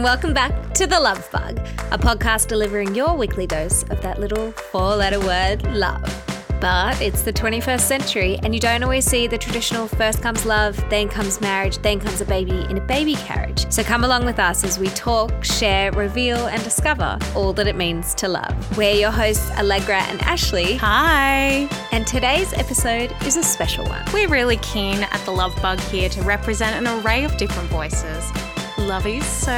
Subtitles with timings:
[0.00, 1.58] and welcome back to The Love Bug,
[1.90, 6.02] a podcast delivering your weekly dose of that little four letter word, love.
[6.58, 10.82] But it's the 21st century, and you don't always see the traditional first comes love,
[10.88, 13.70] then comes marriage, then comes a baby in a baby carriage.
[13.70, 17.76] So come along with us as we talk, share, reveal, and discover all that it
[17.76, 18.78] means to love.
[18.78, 20.76] We're your hosts, Allegra and Ashley.
[20.76, 21.68] Hi.
[21.92, 24.02] And today's episode is a special one.
[24.14, 28.32] We're really keen at the Love Bug here to represent an array of different voices.
[28.80, 29.52] Lovies, so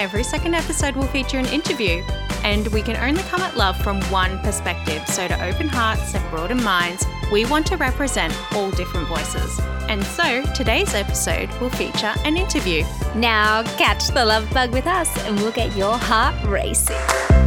[0.00, 2.02] every second episode will feature an interview,
[2.44, 5.06] and we can only come at love from one perspective.
[5.08, 9.58] So, to open hearts and broaden minds, we want to represent all different voices.
[9.88, 12.84] And so, today's episode will feature an interview.
[13.14, 17.45] Now, catch the love bug with us, and we'll get your heart racing.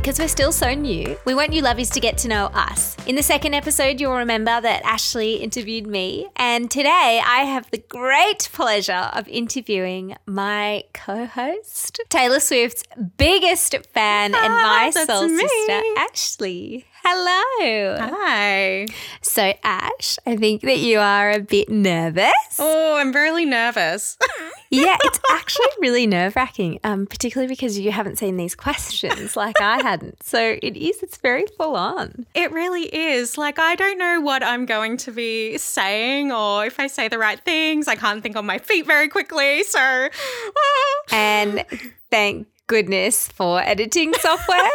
[0.00, 2.96] Because we're still so new, we want you lovies to get to know us.
[3.06, 7.84] In the second episode, you'll remember that Ashley interviewed me, and today I have the
[7.86, 12.82] great pleasure of interviewing my co host, Taylor Swift's
[13.18, 15.46] biggest fan and ah, my that's soul me.
[15.46, 16.86] sister, Ashley.
[17.02, 17.96] Hello.
[17.98, 18.86] Hi.
[19.22, 22.32] So, Ash, I think that you are a bit nervous.
[22.58, 24.16] Oh, I'm really nervous.
[24.72, 29.60] Yeah, it's actually really nerve wracking, um, particularly because you haven't seen these questions like
[29.60, 30.22] I hadn't.
[30.22, 32.24] So it is, it's very full on.
[32.34, 33.36] It really is.
[33.36, 37.18] Like, I don't know what I'm going to be saying or if I say the
[37.18, 37.88] right things.
[37.88, 39.64] I can't think on my feet very quickly.
[39.64, 40.08] So.
[41.12, 41.64] And
[42.12, 44.70] thank goodness for editing software.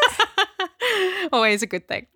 [1.32, 2.08] always a good thing.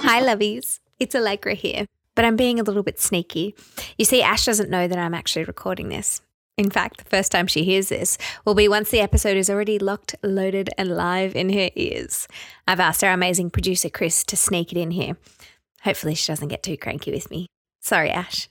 [0.00, 0.80] Hi, lovies.
[0.98, 1.84] It's Allegra here,
[2.14, 3.54] but I'm being a little bit sneaky.
[3.98, 6.22] You see, Ash doesn't know that I'm actually recording this.
[6.56, 9.78] In fact, the first time she hears this will be once the episode is already
[9.78, 12.28] locked, loaded, and live in her ears.
[12.66, 15.18] I've asked our amazing producer, Chris, to sneak it in here.
[15.82, 17.46] Hopefully, she doesn't get too cranky with me.
[17.82, 18.48] Sorry, Ash.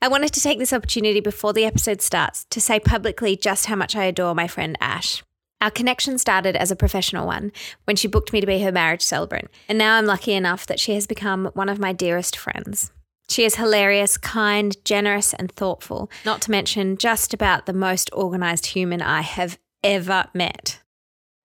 [0.00, 3.74] I wanted to take this opportunity before the episode starts to say publicly just how
[3.74, 5.24] much I adore my friend Ash.
[5.60, 7.50] Our connection started as a professional one
[7.82, 10.78] when she booked me to be her marriage celebrant, and now I'm lucky enough that
[10.78, 12.92] she has become one of my dearest friends.
[13.28, 18.66] She is hilarious, kind, generous, and thoughtful, not to mention just about the most organised
[18.66, 20.80] human I have ever met.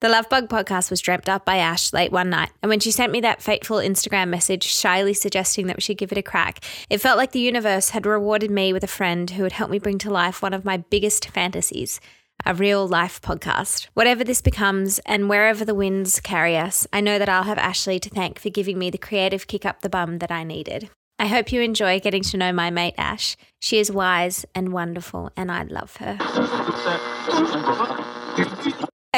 [0.03, 2.91] The Love Bug podcast was dreamt up by Ash late one night, and when she
[2.91, 6.59] sent me that fateful Instagram message shyly suggesting that we should give it a crack,
[6.89, 9.79] it felt like the universe had rewarded me with a friend who would help me
[9.79, 12.01] bring to life one of my biggest fantasies
[12.45, 13.87] a real life podcast.
[13.93, 17.97] Whatever this becomes, and wherever the winds carry us, I know that I'll have Ashley
[18.01, 20.89] to thank for giving me the creative kick up the bum that I needed.
[21.17, 23.37] I hope you enjoy getting to know my mate Ash.
[23.61, 26.17] She is wise and wonderful, and I love her.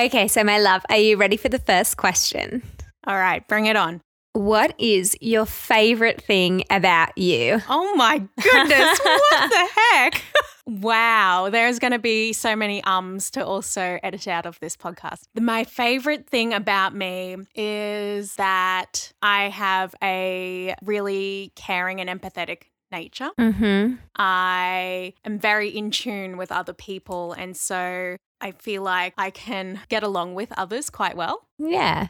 [0.06, 2.62] Okay, so my love, are you ready for the first question?
[3.08, 4.02] All right, bring it on.
[4.34, 7.60] What is your favorite thing about you?
[7.68, 10.22] Oh my goodness, what the heck?
[10.68, 15.22] Wow, there's going to be so many ums to also edit out of this podcast.
[15.40, 23.30] My favorite thing about me is that I have a really caring and empathetic nature.
[23.40, 23.96] Mm-hmm.
[24.16, 27.34] I am very in tune with other people.
[27.34, 31.48] And so I feel like I can get along with others quite well.
[31.58, 32.08] Yeah.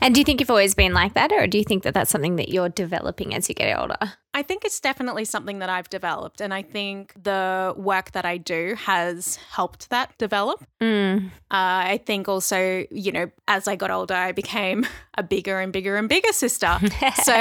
[0.00, 2.10] And do you think you've always been like that, or do you think that that's
[2.10, 3.96] something that you're developing as you get older?
[4.34, 6.40] I think it's definitely something that I've developed.
[6.40, 10.64] And I think the work that I do has helped that develop.
[10.80, 11.26] Mm.
[11.26, 15.72] Uh, I think also, you know, as I got older, I became a bigger and
[15.72, 16.78] bigger and bigger sister.
[17.22, 17.32] so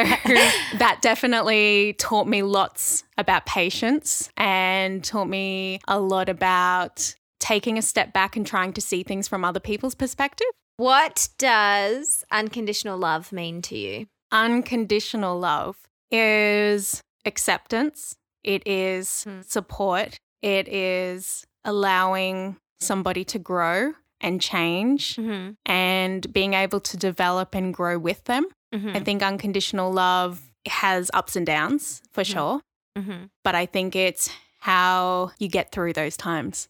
[0.78, 7.82] that definitely taught me lots about patience and taught me a lot about taking a
[7.82, 10.48] step back and trying to see things from other people's perspective.
[10.78, 14.06] What does unconditional love mean to you?
[14.32, 15.78] Unconditional love
[16.12, 19.42] is acceptance, it is Hmm.
[19.42, 25.52] support, it is allowing somebody to grow and change Mm-hmm.
[25.66, 28.46] and being able to develop and grow with them.
[28.74, 28.96] Mm-hmm.
[28.96, 32.62] I think unconditional love has ups and downs for sure,
[32.98, 33.26] Mm-hmm.
[33.44, 34.30] but I think it's
[34.60, 36.68] how you get through those times.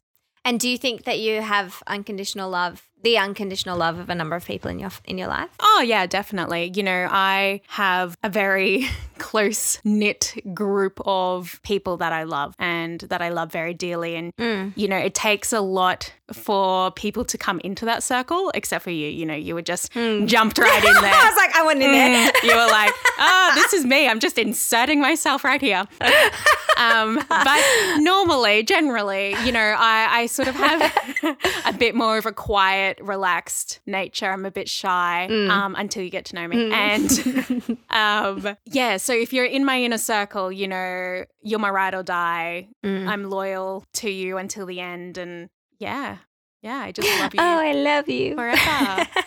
[0.47, 4.35] And do you think that you have unconditional love, the unconditional love of a number
[4.35, 5.49] of people in your in your life?
[5.59, 6.71] Oh, yeah, definitely.
[6.75, 12.99] You know, I have a very close knit group of people that I love and
[13.01, 14.15] that I love very dearly.
[14.15, 14.73] And, Mm.
[14.75, 18.91] you know, it takes a lot for people to come into that circle, except for
[18.91, 19.07] you.
[19.09, 21.13] You know, you were just jumped right in there.
[21.13, 22.31] I was like, I went in there.
[22.31, 24.07] Mm, you were like, oh, this is me.
[24.07, 25.85] I'm just inserting myself right here.
[26.79, 31.35] Um, but normally, generally, you know, I, I sort of have
[31.65, 34.29] a bit more of a quiet, relaxed nature.
[34.31, 35.49] I'm a bit shy Mm.
[35.49, 36.71] um, until you get to know me.
[36.71, 41.93] And um, yeah, so if you're in my inner circle, you know, you're my ride
[41.95, 42.67] or die.
[42.85, 43.07] Mm.
[43.07, 45.17] I'm loyal to you until the end.
[45.17, 45.49] And
[45.79, 46.17] yeah,
[46.61, 48.35] yeah, I just love you Oh, I love you.
[48.35, 49.05] forever.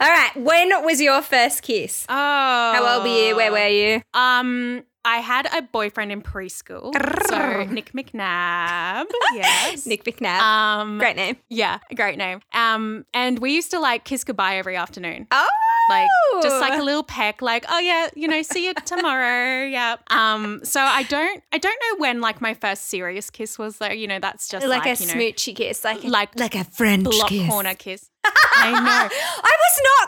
[0.00, 0.30] All right.
[0.36, 2.06] When was your first kiss?
[2.08, 2.14] Oh.
[2.14, 3.34] How old were you?
[3.36, 4.02] Where were you?
[4.14, 6.92] Um, I had a boyfriend in preschool.
[7.28, 9.06] So Nick McNabb.
[9.34, 9.86] Yes.
[9.86, 10.40] Nick McNabb.
[10.40, 11.36] Um, Great name.
[11.48, 12.40] Yeah, great name.
[12.52, 15.26] Um, and we used to like kiss goodbye every afternoon.
[15.30, 15.48] Oh,
[15.88, 16.08] Like
[16.42, 19.64] just like a little peck, like, oh yeah, you know, see you tomorrow.
[19.66, 19.96] yeah.
[20.10, 23.88] Um, so I don't I don't know when like my first serious kiss was though.
[23.88, 26.54] You know, that's just like, like, a you know, smoochy kiss, like a, like like
[26.54, 27.48] a French block kiss.
[27.48, 28.10] corner kiss.
[28.24, 29.08] I know.
[29.42, 29.56] I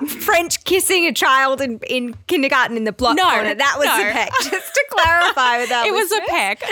[0.03, 3.55] was not French kissing a child in, in kindergarten in the block No, corner.
[3.55, 4.09] That was no.
[4.09, 4.31] a peck.
[4.43, 5.87] Just to clarify that.
[5.87, 6.63] it was a peck.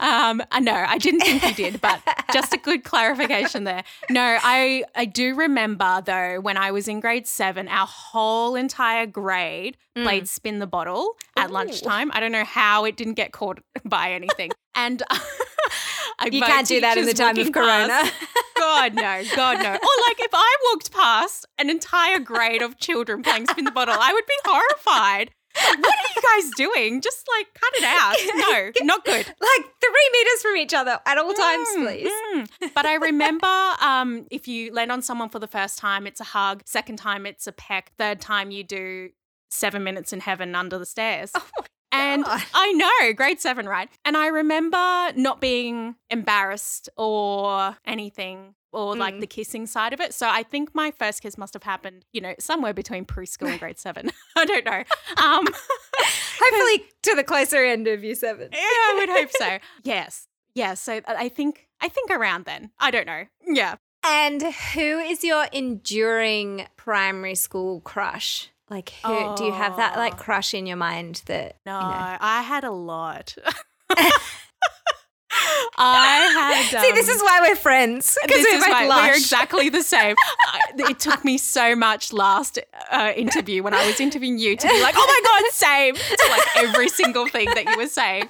[0.00, 2.00] um, I know I didn't think you did, but
[2.32, 3.84] just a good clarification there.
[4.10, 9.06] No, I I do remember though when I was in grade seven, our whole entire
[9.06, 10.02] grade mm.
[10.02, 11.54] played spin the bottle at Ooh.
[11.54, 12.10] lunchtime.
[12.12, 15.02] I don't know how it didn't get caught by anything, and
[16.30, 18.02] You can't do that in the time of Corona.
[18.56, 19.70] God no, God no.
[19.70, 23.96] Or like if I walked past an entire grade of children playing spin the bottle,
[23.98, 25.30] I would be horrified.
[25.54, 27.00] What are you guys doing?
[27.00, 28.16] Just like cut it out.
[28.36, 29.26] No, not good.
[29.26, 32.12] like three meters from each other at all times, Mm, please.
[32.62, 32.70] mm.
[32.74, 33.46] But I remember
[33.80, 36.62] um, if you land on someone for the first time, it's a hug.
[36.66, 37.92] Second time, it's a peck.
[37.98, 39.10] Third time, you do
[39.50, 41.32] seven minutes in heaven under the stairs.
[41.94, 42.42] And God.
[42.54, 43.90] I know, grade seven, right?
[44.06, 49.20] And I remember not being embarrassed or anything or like Mm.
[49.20, 50.14] the kissing side of it.
[50.14, 53.60] So I think my first kiss must have happened, you know, somewhere between preschool and
[53.60, 54.10] grade seven.
[54.36, 54.82] I don't know.
[55.22, 55.46] Um,
[56.40, 58.48] Hopefully to the closer end of year seven.
[58.52, 59.58] yeah, I would hope so.
[59.82, 60.26] Yes.
[60.54, 60.74] Yeah.
[60.74, 62.70] So I think, I think around then.
[62.78, 63.24] I don't know.
[63.46, 63.76] Yeah.
[64.04, 68.48] And who is your enduring primary school crush?
[68.68, 70.16] Like, who do you have that like Oh.
[70.16, 72.16] crush in your mind that No, you know?
[72.20, 73.36] I had a lot.
[75.76, 76.82] I had.
[76.82, 80.16] See, this um, is why we're friends because we're both why we're exactly the same.
[80.46, 82.58] I- it took me so much last
[82.90, 86.28] uh, interview when I was interviewing you to be like, "Oh my god, same!" to
[86.30, 88.28] like every single thing that you were saying.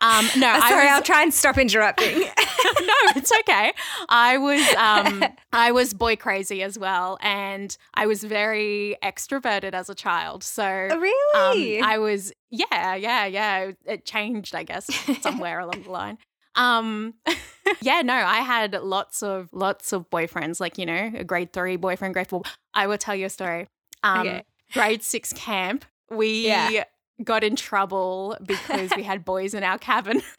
[0.00, 2.20] Um, no, Uh, I Sorry, was, I'll try and stop interrupting.
[2.20, 3.72] no, it's okay.
[4.08, 9.90] I was um I was boy crazy as well and I was very extroverted as
[9.90, 10.42] a child.
[10.42, 11.80] So um, really?
[11.80, 13.72] I was yeah, yeah, yeah.
[13.84, 14.86] It changed, I guess,
[15.20, 16.18] somewhere along the line.
[16.56, 17.14] Um
[17.80, 21.76] yeah, no, I had lots of lots of boyfriends, like, you know, a grade three
[21.76, 22.42] boyfriend, grade four.
[22.74, 23.66] I will tell you a story.
[24.02, 24.42] Um Okay.
[24.72, 26.84] grade six camp, we Yeah.
[27.22, 30.22] got in trouble because we had boys in our cabin.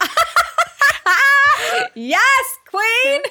[1.94, 3.22] yes, queen.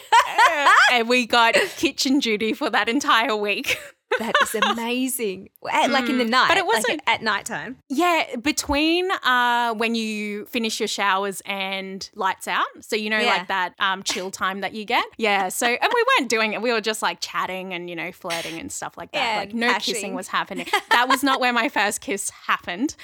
[0.91, 3.77] and we got kitchen duty for that entire week.
[4.19, 5.49] That is amazing.
[5.71, 7.77] At, like in the Mm, night, but it wasn't- at nighttime.
[7.89, 12.65] Yeah, between uh, when you finish your showers and lights out.
[12.81, 13.27] So, you know, Yeah.
[13.37, 15.05] like that um, chill time that you get.
[15.17, 15.49] Yeah.
[15.49, 16.61] So, and we weren't doing it.
[16.61, 19.33] We were just like chatting and, you know, flirting and stuff like that.
[19.33, 20.67] Yeah, like no kissing was happening.
[20.91, 22.95] That was not where my first kiss happened.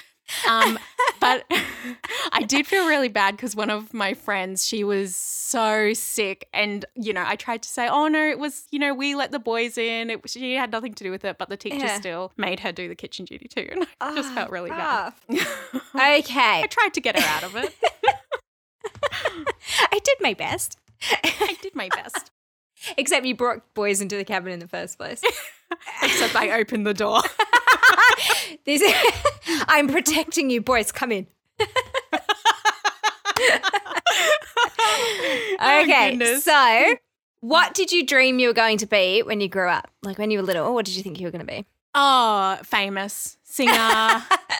[0.48, 0.78] Um,
[1.20, 1.44] but
[2.32, 6.48] I did feel really bad because one of my friends, she was so sick.
[6.54, 9.30] And, you know, I tried to say, oh, no, it was, you know, we let
[9.32, 10.10] the boys in.
[10.10, 11.38] It, she had nothing to do with it.
[11.38, 11.98] But the teacher Yeah.
[12.00, 13.68] still made her do the kitchen duty too.
[13.70, 15.20] And I just Ah, felt really rough.
[15.28, 15.46] bad.
[15.94, 17.74] Okay, I tried to get her out of it.
[19.90, 20.78] I did my best.
[21.22, 22.30] I did my best.
[22.96, 25.22] Except you brought boys into the cabin in the first place.
[26.02, 27.20] Except I opened the door.
[28.64, 28.82] This,
[29.68, 30.92] I'm protecting you, boys.
[30.92, 31.26] Come in.
[35.60, 36.44] Okay, goodness.
[36.44, 36.96] so
[37.40, 39.90] what did you dream you were going to be when you grew up?
[40.02, 41.64] Like when you were little, what did you think you were going to be?
[41.94, 43.72] Oh, famous singer.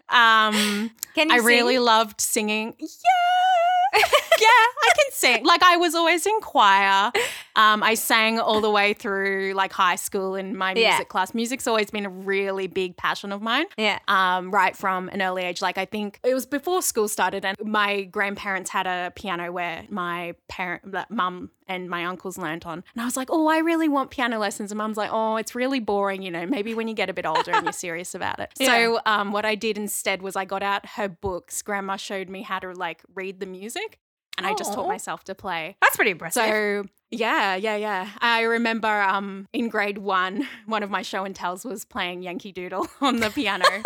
[0.08, 1.44] um, Can you I sing?
[1.46, 2.74] really loved singing.
[2.78, 4.02] Yeah.
[4.42, 4.48] Yeah,
[4.88, 5.44] I can sing.
[5.52, 7.12] Like I was always in choir.
[7.56, 10.90] Um, I sang all the way through like high school in my Yeah.
[10.90, 11.34] music class.
[11.34, 13.66] Music's always been a really big passion of mine.
[13.76, 13.98] Yeah.
[14.08, 15.60] um, right from an early age.
[15.62, 19.84] Like I think it was before school started, and my grandparents had a piano where
[19.90, 22.82] my parent, mum, and my uncles learnt on.
[22.94, 24.70] And I was like, oh, I really want piano lessons.
[24.72, 26.22] And mum's like, oh, it's really boring.
[26.22, 28.50] You know, maybe when you get a bit older and you're serious about it.
[28.72, 31.60] So um, what I did instead was I got out her books.
[31.62, 33.98] Grandma showed me how to like read the music,
[34.44, 35.76] and I just taught myself to play.
[35.80, 36.42] That's pretty impressive.
[36.42, 38.10] So yeah, yeah, yeah.
[38.20, 42.52] I remember um in grade one, one of my show and tells was playing Yankee
[42.52, 43.66] Doodle on the piano.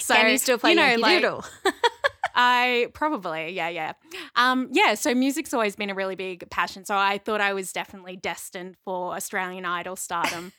[0.00, 1.44] So Can you still play know, Yankee like, Doodle?
[2.40, 3.94] I probably, yeah, yeah.
[4.36, 6.84] Um, yeah, so music's always been a really big passion.
[6.84, 10.52] So I thought I was definitely destined for Australian Idol stardom.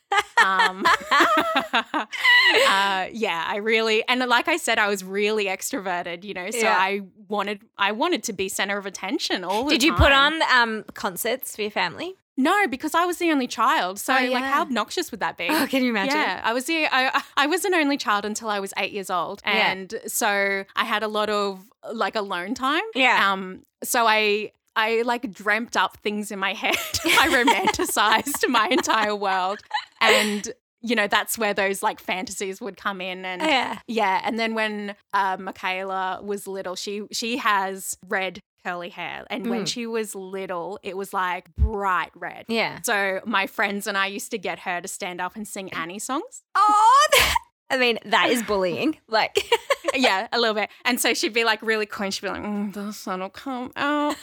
[0.44, 2.06] um, uh,
[3.14, 6.76] yeah, I really, and like I said, I was really extroverted, you know, so Yeah.
[6.78, 9.80] I wanted, I wanted to be center of attention all the time.
[9.80, 12.16] Did you put on um, concerts for your family?
[12.40, 14.00] No, because I was the only child.
[14.00, 15.48] So, Oh, like, how obnoxious would that be?
[15.50, 16.16] Oh, can you imagine?
[16.16, 19.10] Yeah, I was the I, I was an only child until I was eight years
[19.10, 19.72] old, Yeah.
[19.72, 22.84] and so I had a lot of like alone time.
[22.96, 23.32] Yeah.
[23.32, 23.64] Um.
[23.84, 26.78] So I I like dreamt up things in my head.
[27.06, 29.60] I romanticized my entire world,
[30.00, 30.48] and
[30.82, 33.26] you know that's where those like fantasies would come in.
[33.26, 33.80] And Yeah.
[33.88, 39.48] yeah, and then when uh, Michaela was little, she she has red curly hair, and
[39.50, 39.68] when Mm.
[39.68, 42.46] she was little, it was like bright red.
[42.48, 42.80] Yeah.
[42.84, 46.00] So my friends and I used to get her to stand up and sing Annie
[46.00, 46.44] songs.
[46.56, 47.08] Oh,
[47.70, 48.98] I mean, that is bullying.
[49.08, 49.44] Like,
[49.96, 50.70] yeah, a little bit.
[50.86, 52.10] And so she'd be like really coy.
[52.12, 54.16] She'd be like, mm, "The sun will come out.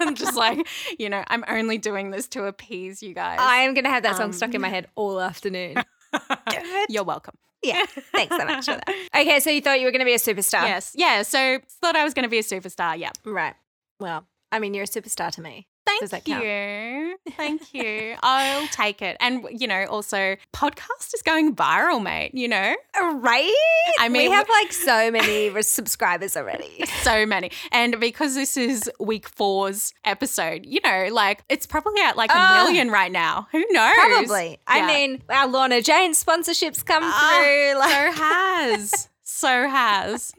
[0.00, 0.66] I'm just like,
[0.98, 3.38] you know, I'm only doing this to appease you guys.
[3.40, 5.76] I am going to have that song Um, stuck in my head all afternoon.
[6.88, 7.36] You're welcome.
[7.62, 7.84] Yeah.
[8.12, 8.88] Thanks so much for that.
[9.14, 10.62] Okay, so you thought you were going to be a superstar?
[10.62, 11.22] Yes, yeah.
[11.22, 12.98] So thought I was going to be a superstar.
[12.98, 13.10] Yeah.
[13.24, 13.54] Right.
[13.98, 15.66] Well, I mean, you're a superstar to me.
[16.00, 16.44] Does that Thank count?
[16.44, 17.16] you.
[17.36, 18.16] Thank you.
[18.22, 19.16] I'll take it.
[19.20, 22.30] And you know, also podcast is going viral, mate.
[22.32, 23.52] You know, Right?
[23.98, 26.84] I mean, we have like so many subscribers already.
[27.02, 27.50] so many.
[27.72, 32.62] And because this is week four's episode, you know, like it's probably at like a
[32.64, 33.48] million right now.
[33.52, 33.94] Who knows?
[33.94, 34.58] Probably.
[34.66, 37.78] I mean, our Lorna Jane sponsorships come Ah, through.
[37.78, 39.08] Like, so has.
[39.22, 40.32] So has.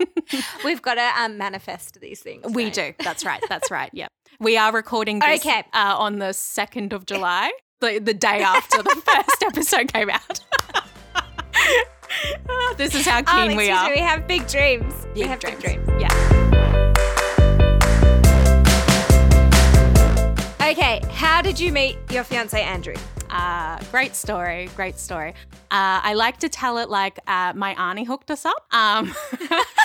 [0.65, 2.45] we've got to um, manifest these things.
[2.53, 2.73] we right?
[2.73, 2.93] do.
[3.03, 3.43] That's right.
[3.47, 3.89] That's right.
[3.93, 4.11] Yep.
[4.41, 5.63] We are recording this Okay.
[5.71, 10.39] uh, on the 2nd of July, the, the day after the first episode came out.
[12.77, 13.85] This is how Um, keen we are.
[13.87, 14.93] me, we have big dreams.
[15.15, 15.61] we have dreams.
[15.63, 16.01] big dreams.
[16.01, 16.11] Yeah.
[20.61, 22.95] Okay, how did you meet your fiance Andrew?
[23.29, 25.29] Uh, great story, great story.
[25.71, 28.65] Uh, I like to tell it like uh, my auntie hooked us up.
[28.71, 29.13] Um,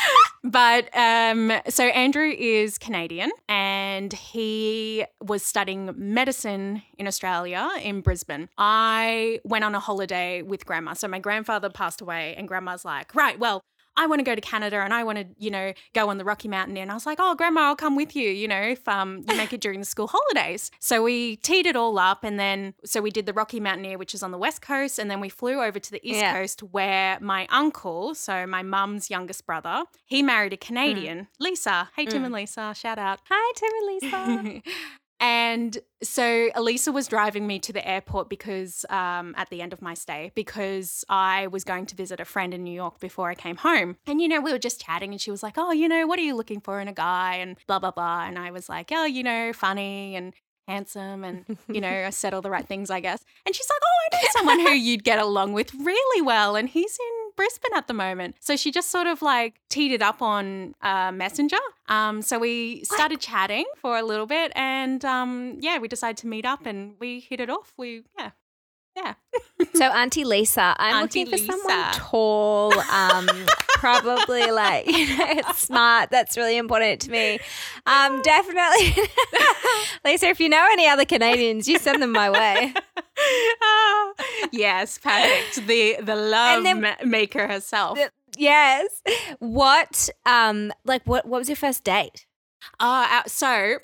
[0.46, 8.48] but um, so Andrew is Canadian and he was studying medicine in Australia in Brisbane.
[8.56, 10.94] I went on a holiday with grandma.
[10.94, 13.60] So my grandfather passed away, and grandma's like, right, well,
[13.96, 16.24] I want to go to Canada and I want to, you know, go on the
[16.24, 16.76] Rocky Mountain.
[16.76, 19.36] And I was like, oh, Grandma, I'll come with you, you know, if um, you
[19.36, 20.70] make it during the school holidays.
[20.80, 22.24] So we teed it all up.
[22.24, 24.98] And then, so we did the Rocky Mountaineer, which is on the West Coast.
[24.98, 26.34] And then we flew over to the East Yeah.
[26.34, 31.88] Coast where my uncle, so my mum's youngest brother, he married a Canadian, Lisa.
[31.96, 32.26] Hey, Tim Mm.
[32.26, 33.20] and Lisa, shout out.
[33.30, 33.86] Hi, Tim and
[34.62, 34.62] Lisa.
[35.18, 39.80] and so Lisa was driving me to the airport because um, at the end of
[39.80, 43.34] my stay, because I was going to visit a friend in New York before I
[43.34, 43.96] came home.
[44.06, 46.18] And, you know, we were just chatting and she was like, oh, you know, what
[46.18, 47.36] are you looking for in a guy?
[47.36, 48.26] And blah, blah, blah.
[48.26, 50.34] And I was like, oh, you know, funny and
[50.66, 53.24] handsome and, you know, I said all the right things, I guess.
[53.44, 56.56] And she's like, oh, I know someone who you'd get along with really well.
[56.56, 58.36] And he's in Brisbane at the moment.
[58.40, 61.58] So she just sort of like teed it up on uh, Messenger.
[61.88, 66.26] Um, so we started chatting for a little bit and um, yeah, we decided to
[66.26, 67.72] meet up and we hit it off.
[67.76, 68.30] We, yeah.
[68.96, 69.14] Yeah.
[69.74, 73.28] so, Auntie Lisa, I'm Auntie looking for someone tall, um,
[73.78, 76.10] probably like you know, it's smart.
[76.10, 77.38] That's really important to me.
[77.86, 78.94] Um, definitely,
[80.04, 80.26] Lisa.
[80.28, 82.74] If you know any other Canadians, you send them my way.
[83.62, 84.12] Ah,
[84.52, 85.66] yes, perfect.
[85.66, 87.96] The the love then- ma- maker herself.
[87.98, 89.00] The- Yes.
[89.38, 90.10] What?
[90.26, 91.24] Um, like what?
[91.24, 92.26] What was your first date?
[92.80, 93.78] Our- so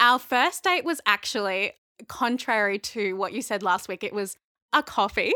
[0.00, 1.72] our first date was actually
[2.08, 4.02] contrary to what you said last week.
[4.02, 4.36] It was
[4.72, 5.32] a coffee.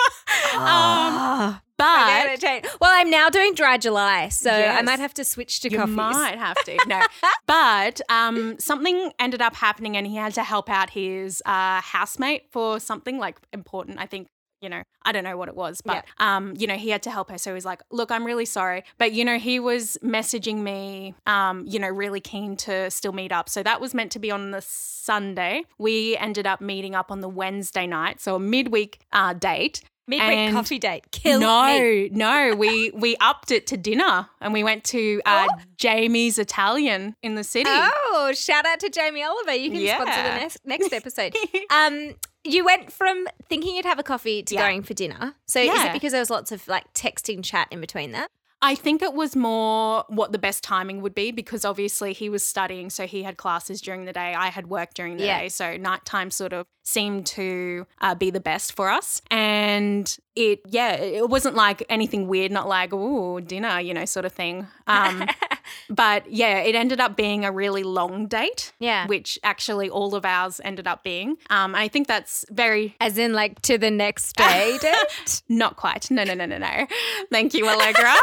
[0.54, 1.62] um, Ah.
[1.76, 2.42] but
[2.80, 5.96] well, I'm now doing dry July, so I might have to switch to you coffees.
[5.96, 6.76] might have to.
[6.86, 7.00] No,
[7.46, 12.50] but um, something ended up happening, and he had to help out his uh, housemate
[12.50, 13.98] for something like important.
[13.98, 14.28] I think.
[14.60, 17.10] You know, I don't know what it was, but um, you know, he had to
[17.10, 17.38] help her.
[17.38, 21.64] So he's like, "Look, I'm really sorry," but you know, he was messaging me, um,
[21.66, 23.48] you know, really keen to still meet up.
[23.48, 25.64] So that was meant to be on the Sunday.
[25.78, 29.82] We ended up meeting up on the Wednesday night, so a midweek uh, date.
[30.06, 31.04] Midweek And- coffee date.
[31.12, 32.08] Kill no, me.
[32.12, 35.54] no, we we upped it to dinner and we went to uh, Oh.
[35.76, 37.70] Jamie's Italian in the city.
[37.70, 39.54] Oh, shout out to Jamie Oliver.
[39.54, 41.36] You can sponsor the next, next episode.
[41.70, 44.66] um, you went from thinking you'd have a coffee to Yeah.
[44.66, 45.34] going for dinner.
[45.46, 48.28] So is it because there was lots of like texting chat in between that?
[48.62, 52.42] I think it was more what the best timing would be because obviously he was
[52.42, 54.34] studying, so he had classes during the day.
[54.34, 55.40] I had work during the Yeah.
[55.40, 59.22] day, so nighttime sort of seemed to uh, be the best for us.
[59.30, 64.24] And it, yeah, it wasn't like anything weird, not like oh dinner, you know, sort
[64.24, 64.66] of thing.
[64.86, 65.26] Um,
[65.90, 68.72] but yeah, it ended up being a really long date.
[68.78, 69.06] Yeah.
[69.06, 71.36] which actually all of ours ended up being.
[71.50, 75.42] Um, I think that's very As in, like, to the next day date?
[75.48, 76.10] not quite.
[76.10, 76.86] No, no, no, no, no.
[77.30, 78.14] Thank you, Allegra.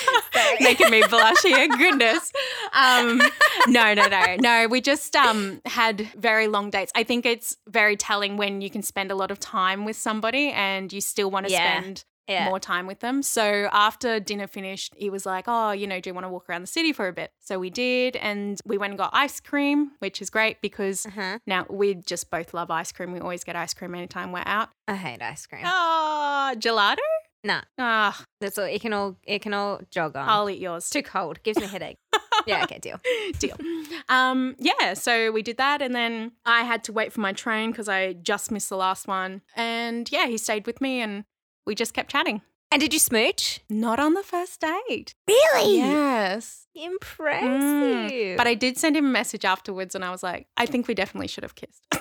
[0.60, 1.68] Making me blush here.
[1.68, 2.32] Goodness.
[2.72, 3.20] Um,
[3.66, 4.36] no, no, no.
[4.40, 6.92] No, we just um, had very long dates.
[6.94, 10.50] I think it's very telling when you can spend a lot of time with somebody
[10.50, 11.80] and you still want to Yeah.
[11.80, 12.44] spend Yeah.
[12.44, 13.22] more time with them.
[13.22, 16.48] So after dinner finished, he was like, Oh, you know, do you want to walk
[16.50, 17.30] around the city for a bit?
[17.40, 18.16] So we did.
[18.16, 21.38] And we went and got ice cream, which is great because Uh-huh.
[21.46, 23.12] now we just both love ice cream.
[23.12, 24.68] We always get ice cream anytime we're out.
[24.86, 25.62] I hate ice cream.
[25.66, 26.98] Oh, gelato?
[27.44, 28.64] Nah, Ah, that's all.
[28.66, 29.16] It can all.
[29.24, 30.28] It can all jog on.
[30.28, 30.90] I'll eat yours.
[30.90, 31.40] Too cold.
[31.44, 31.96] Gives me a headache.
[32.46, 32.64] yeah.
[32.64, 32.78] Okay.
[32.80, 33.00] Deal.
[33.38, 33.56] Deal.
[34.08, 37.70] Um, yeah, so we did that, and then I had to wait for my train
[37.70, 39.42] because I just missed the last one.
[39.54, 41.24] And yeah, he stayed with me, and
[41.68, 42.40] we just kept chatting.
[42.72, 43.60] And did you smooch?
[43.70, 45.14] Not on the first date.
[45.28, 45.76] Really?
[45.78, 46.66] Yes.
[46.74, 47.48] Impressive.
[47.48, 48.36] Mm.
[48.36, 50.94] But I did send him a message afterwards, and I was like, I think we
[50.94, 51.82] definitely should have kissed.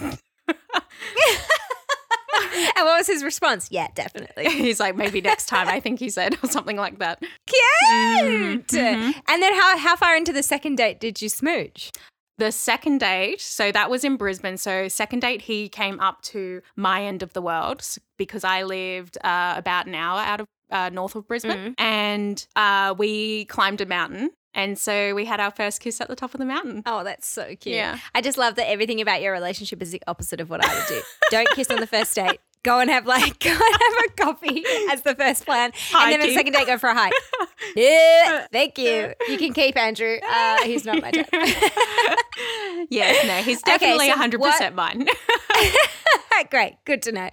[2.76, 3.70] and what was his response?
[3.72, 4.50] Yeah, definitely.
[4.50, 7.20] He's like, maybe next time, I think he said, or something like that.
[7.46, 8.68] Cute.
[8.68, 9.14] Mhm.
[9.28, 11.92] And then how how far into the second date did you smooch?
[12.38, 14.58] The second date, so that was in Brisbane.
[14.58, 17.84] So, second date, he came up to my end of the world
[18.18, 22.94] because I lived uh, about an hour out of uh, north of Brisbane, and uh,
[22.98, 24.32] we climbed a mountain.
[24.54, 26.82] And so we had our first kiss at the top of the mountain.
[26.88, 27.76] Oh, that's so cute.
[27.76, 28.00] Yeah.
[28.16, 30.88] I just love that everything about your relationship is the opposite of what I would
[30.88, 31.00] do.
[31.30, 32.40] Don't kiss on the first date.
[32.68, 36.20] Go and have like go and have a coffee as the first plan, and then
[36.20, 37.14] on the second date go for a hike.
[37.78, 39.14] yeah, thank you.
[39.30, 40.18] You can keep Andrew.
[40.22, 41.30] Uh, he's not my type.
[42.90, 45.08] yes, no, he's Okay, definitely so 100% mine.
[46.52, 47.30] Great, good to know.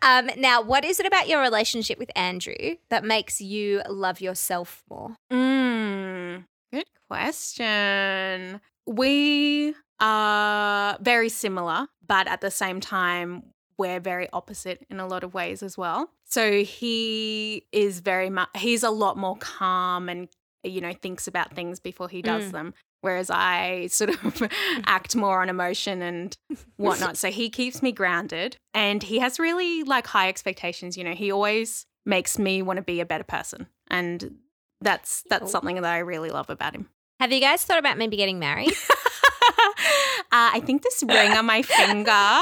[0.00, 4.84] Um, now, what is it about your relationship with Andrew that makes you love yourself
[4.88, 5.16] more?
[5.30, 8.62] Mm, good question.
[8.86, 13.42] We are very similar, but at the same time,
[13.78, 16.10] we're very opposite in a lot of ways as well.
[16.26, 20.28] So he is very much, he's a lot more calm and,
[20.64, 22.52] you know, thinks about things before he does Mm.
[22.52, 22.74] them.
[23.00, 24.42] Whereas I sort of
[24.84, 26.36] act more on emotion and
[26.76, 27.16] whatnot.
[27.16, 30.96] So he keeps me grounded and he has really like high expectations.
[30.96, 33.68] You know, he always makes me want to be a better person.
[33.88, 34.38] And
[34.80, 35.48] that's that's Cool.
[35.50, 36.88] something that I really love about him.
[37.20, 38.72] Have you guys thought about maybe getting married?
[40.32, 42.40] uh, I think this ring on my finger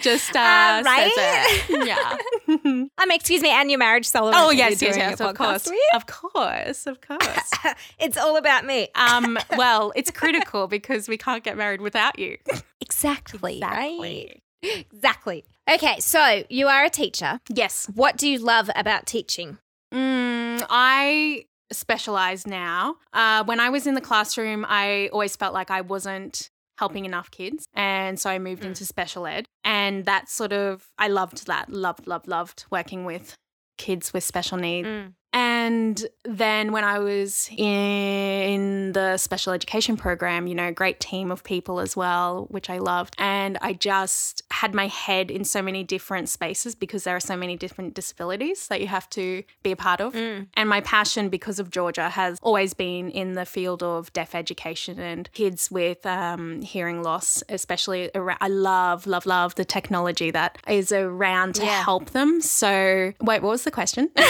[0.00, 1.12] just uh, Uh, says right?
[1.16, 1.86] it.
[1.86, 2.16] Yeah.
[2.98, 4.44] Um, excuse me, and your marriage celebrant.
[4.44, 5.20] oh yes, yes, yes.
[5.20, 7.50] Of course, of course, of course.
[7.98, 8.88] it's all about me.
[8.94, 12.36] um, well, it's critical because we can't get married without you.
[12.80, 14.40] Exactly, right?
[14.62, 15.44] Exactly.
[15.68, 17.40] Okay, so you are a teacher.
[17.48, 17.88] Yes.
[17.94, 19.58] What do you love about teaching?
[19.92, 22.96] Mm, I specialize now.
[23.12, 27.30] Uh, when I was in the classroom, I always felt like I wasn't helping enough
[27.30, 27.64] kids.
[27.74, 28.66] And so I moved Mm.
[28.68, 29.44] into special ed.
[29.64, 31.68] And that sort of, I loved that.
[31.70, 33.34] Loved, loved, loved working with
[33.78, 34.88] kids with special needs.
[35.32, 41.42] And then when I was in the special education program, you know, great team of
[41.42, 43.14] people as well, which I loved.
[43.18, 47.36] And I just had my head in so many different spaces because there are so
[47.36, 50.12] many different disabilities that you have to be a part of.
[50.12, 50.48] Mm.
[50.54, 54.98] And my passion, because of Georgia, has always been in the field of deaf education
[55.00, 58.10] and kids with um, hearing loss, especially.
[58.14, 61.82] Around, I love, love, love the technology that is around to Yeah.
[61.82, 62.40] help them.
[62.40, 64.10] So, wait, what was the question?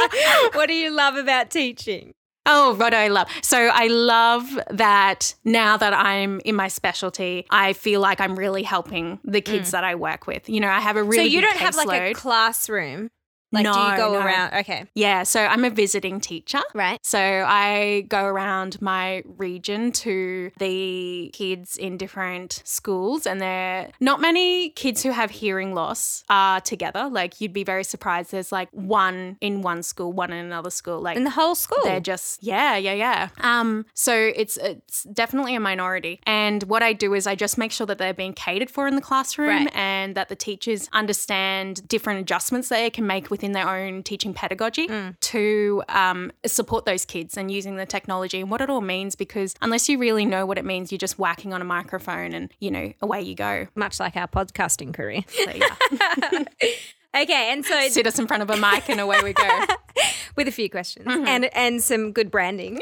[0.52, 2.12] what do you love about teaching?
[2.44, 3.28] Oh, what I love.
[3.42, 8.64] So I love that now that I'm in my specialty, I feel like I'm really
[8.64, 10.48] helping the kids that I work with.
[10.48, 11.28] You know, I have a really Mm.
[11.28, 13.10] so you don't have like a classroom.
[13.52, 14.18] Like, do you go no.
[14.26, 14.54] around?
[14.54, 16.60] Okay, yeah, so I'm a visiting teacher.
[16.74, 16.98] right.
[17.02, 24.20] So I go around my region to the kids in different schools, and there not
[24.20, 27.08] many kids who have hearing loss are together.
[27.10, 28.30] Like you'd be very surprised.
[28.32, 31.00] There's like one in one school, one in another school.
[31.00, 31.82] Like In the whole school.
[31.84, 33.28] they're just yeah, yeah, yeah.
[33.40, 36.20] Um, so it's it's definitely a minority.
[36.24, 38.94] And what I do is I just make sure that they're being catered for in
[38.96, 39.74] the classroom Right.
[39.76, 44.86] and that the teachers understand different adjustments they can make within their own teaching pedagogy
[44.86, 45.18] Mm.
[45.20, 49.16] to um, support those kids and using the technology and what it all means.
[49.16, 52.52] Because unless you really know what it means, you're just whacking on a microphone and
[52.60, 53.66] you know away you go.
[53.74, 55.22] Much like our podcasting career.
[55.32, 56.44] So yeah.
[57.14, 59.64] Okay, and so Sit us in front of a mic and away we go.
[60.36, 62.80] with a few questions and and some good branding.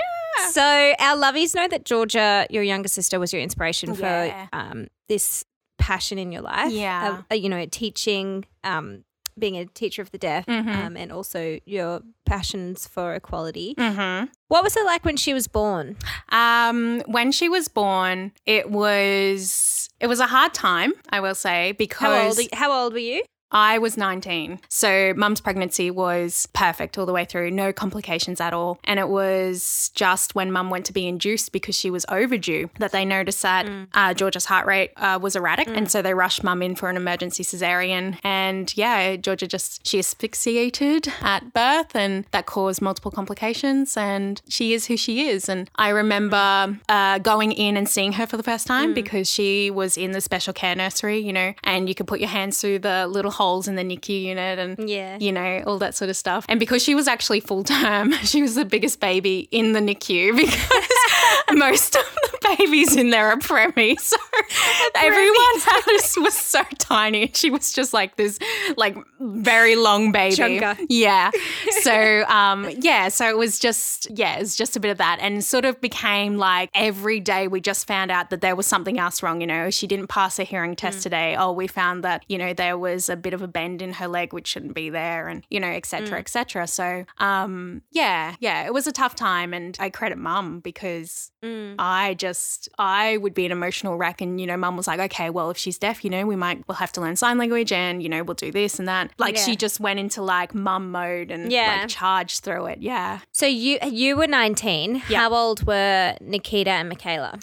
[0.53, 4.47] So our lovies know that Georgia, your younger sister, was your inspiration Yeah.
[4.47, 5.45] for um, this
[5.79, 6.71] passion in your life.
[6.71, 7.23] Yeah.
[7.29, 9.03] Uh, you know, teaching, um,
[9.41, 10.75] being a teacher of the deaf, Mhm.
[10.77, 13.75] um, and also your passions for equality.
[13.79, 15.97] hmm What was it like when she was born?
[16.31, 21.73] Um, when she was born, it was it was a hard time, I will say,
[21.73, 22.39] because How old?
[22.55, 23.23] How old were you?
[23.53, 24.61] I was 19.
[24.69, 28.79] So mum's pregnancy was perfect all the way through, no complications at all.
[28.85, 32.93] And it was just when mum went to be induced because she was overdue that
[32.93, 35.69] they noticed that uh, Georgia's heart rate uh, was erratic.
[35.69, 38.19] And so they rushed mum in for an emergency cesarean.
[38.23, 43.97] And yeah, Georgia just, she asphyxiated at birth and that caused multiple complications.
[43.97, 45.49] And she is who she is.
[45.49, 49.71] And I remember uh, going in and seeing her for the first time because she
[49.71, 52.81] was in the special care nursery, you know, and you could put your hands through
[52.81, 55.17] the little holes in the NICU unit and Yeah.
[55.19, 56.45] you know, all that sort of stuff.
[56.49, 60.37] And because she was actually full term, she was the biggest baby in the NICU
[60.41, 60.89] because
[61.53, 63.99] most of the babies in there are preemie.
[63.99, 64.17] So
[64.97, 67.31] everyone else was so tiny.
[67.35, 68.39] She was just like this,
[68.77, 70.37] like very long baby.
[70.37, 70.77] Chunker.
[70.89, 71.31] Yeah.
[71.83, 73.09] So um, yeah.
[73.09, 75.81] So it was just yeah, it was just a bit of that, and sort of
[75.81, 79.41] became like every day we just found out that there was something else wrong.
[79.41, 81.37] You know, she didn't pass a hearing test today.
[81.37, 84.09] Oh, we found that you know there was a bit of a bend in her
[84.09, 86.01] leg which shouldn't be there, and you know, etc.
[86.01, 86.67] Cetera, etc.
[86.67, 91.77] So um, yeah, yeah, it was a tough time, and I credit mum because Mm.
[91.79, 95.31] I just I would be an emotional wreck, and you know, mum was like, okay,
[95.31, 98.03] well, if she's deaf, you know, we might we'll have to learn sign language, and
[98.03, 99.11] you know, we'll do this and that.
[99.19, 99.45] Like Yeah.
[99.45, 101.81] she just went into like mum mode and Yeah.
[101.81, 102.79] like charged through it.
[102.81, 103.21] Yeah.
[103.33, 105.03] So you you were nineteen.
[105.09, 105.19] Yeah.
[105.21, 107.39] How old were Nikita and Michaela?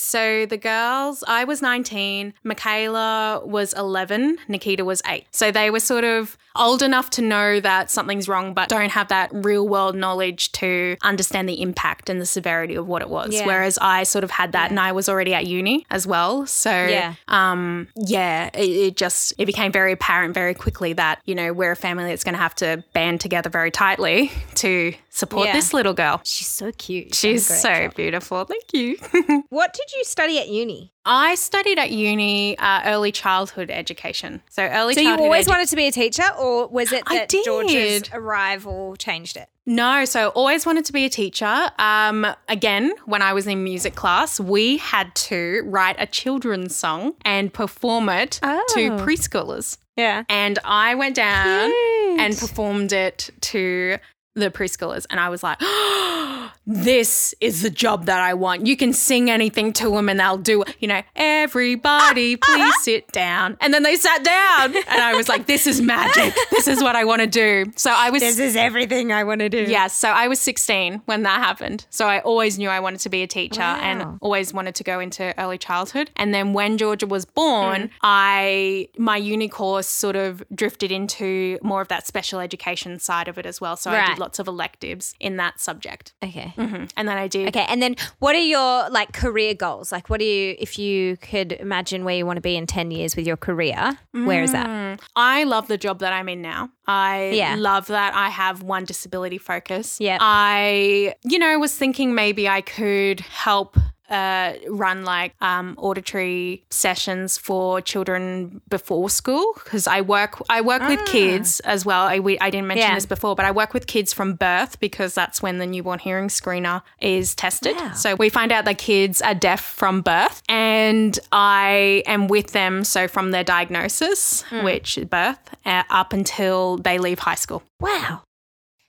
[0.00, 5.26] So the girls, I was 19, Michaela was 11, Nikita was 8.
[5.30, 9.06] So they were sort of old enough to know that something's wrong, but don't have
[9.08, 13.32] that real world knowledge to understand the impact and the severity of what it was.
[13.34, 13.46] Yeah.
[13.46, 14.70] Whereas I sort of had that Yeah.
[14.70, 16.46] and I was already at uni as well.
[16.46, 17.14] So Yeah.
[17.28, 21.72] um yeah, it, it just it became very apparent very quickly that, you know, we're
[21.72, 25.52] a family that's gonna have to band together very tightly to support Yeah.
[25.52, 26.20] this little girl.
[26.24, 27.14] She's so cute.
[27.14, 27.94] She's so job.
[27.94, 28.44] beautiful.
[28.44, 28.96] Thank you.
[29.50, 30.92] What did you study at uni?
[31.04, 34.42] I studied at uni uh, early childhood education.
[34.50, 37.30] So early So you always edu- wanted to be a teacher, or was it that
[37.44, 38.10] Georgia's did.
[38.14, 39.48] arrival changed it?
[39.66, 41.70] No, so always wanted to be a teacher.
[41.78, 47.14] Um, again, when I was in music class, we had to write a children's song
[47.24, 48.98] and perform it to Oh.
[49.04, 49.78] preschoolers.
[49.96, 50.24] Yeah.
[50.28, 52.20] And I went down Cute.
[52.20, 53.98] and performed it to
[54.34, 55.06] the preschoolers.
[55.10, 55.58] And I was like,
[56.66, 58.66] this is the job that I want.
[58.66, 63.56] You can sing anything to them and they'll do, you know, everybody please sit down.
[63.60, 64.76] And then they sat down.
[64.76, 66.34] And I was like, this is magic.
[66.50, 67.72] This is what I want to do.
[67.76, 68.20] So I was.
[68.22, 69.64] This is everything I want to do.
[69.68, 71.86] Yes, so I was 16 when that happened.
[71.90, 73.80] So I always knew I wanted to be a teacher Wow.
[73.82, 76.10] and always wanted to go into early childhood.
[76.16, 77.90] And then when Georgia was born, Mm.
[78.02, 83.38] I my uni course sort of drifted into more of that special education side of
[83.38, 83.76] it as well.
[83.76, 84.06] So I Right.
[84.08, 86.12] did lots of electives in that subject.
[86.22, 86.52] Okay.
[86.56, 87.66] hmm And then I did Okay.
[87.68, 89.90] And then what are your like career goals?
[89.90, 92.90] Like, what do you, if you could imagine where you want to be in 10
[92.92, 94.66] years with your career, where is that?
[94.68, 96.70] Mm, I love the job that I'm in now.
[96.86, 97.54] I Yeah.
[97.56, 99.96] love that I have one disability focus.
[100.00, 100.18] Yeah.
[100.20, 103.76] I, you know, was thinking maybe I could help.
[104.10, 110.82] Uh, run like um, auditory sessions for children before school because I work I work
[110.88, 112.06] with kids as well.
[112.06, 112.88] I, we, I didn't mention Ah.
[112.88, 112.94] Yeah.
[112.96, 116.26] this before, but I work with kids from birth because that's when the newborn hearing
[116.28, 117.76] screener is tested.
[117.76, 117.92] Wow.
[117.92, 122.82] So we find out that kids are deaf from birth, and I am with them.
[122.82, 124.64] So from their diagnosis, Hmm.
[124.64, 127.62] which is birth, uh, up until they leave high school.
[127.78, 128.22] Wow.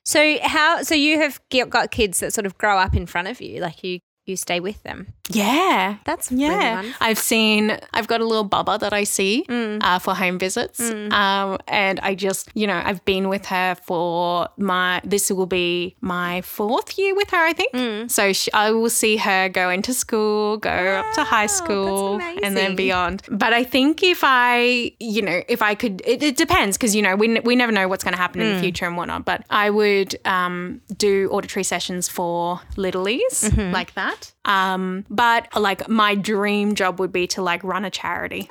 [0.03, 3.39] So how, so you have got kids that sort of grow up in front of
[3.39, 5.07] you, like you, you stay with them.
[5.29, 5.95] Yeah.
[6.05, 6.97] That's really Yeah, wonderful.
[7.07, 7.77] I've seen.
[7.93, 9.79] I've got a little bubba that I see Mm.
[9.81, 14.47] uh, for home visits, um, and I just, you know, I've been with her for
[14.57, 15.01] my.
[15.03, 17.73] This will be my fourth year with her, I think.
[17.73, 18.11] Mm.
[18.11, 22.55] So she, I will see her go into school, go up to high school, and
[22.55, 23.23] then beyond.
[23.29, 27.01] But I think if I, you know, if I could, it, it depends because you
[27.01, 28.55] know we we never know what's going to happen in Mm.
[28.55, 29.25] the future and whatnot.
[29.25, 33.71] But I would um, do auditory sessions for littlies Mm-hmm.
[33.73, 34.20] like that.
[34.45, 38.49] Um, but like my dream job would be to like run a charity.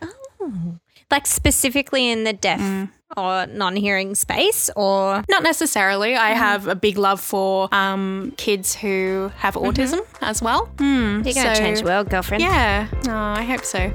[1.10, 5.24] Like specifically in the deaf or non hearing space or.
[5.28, 6.14] Not necessarily.
[6.16, 10.66] I have a big love for um, kids who have autism as well.
[10.78, 12.42] Hmm, You're going to so- change the world, girlfriend.
[12.42, 13.90] Yeah, oh, I hope so.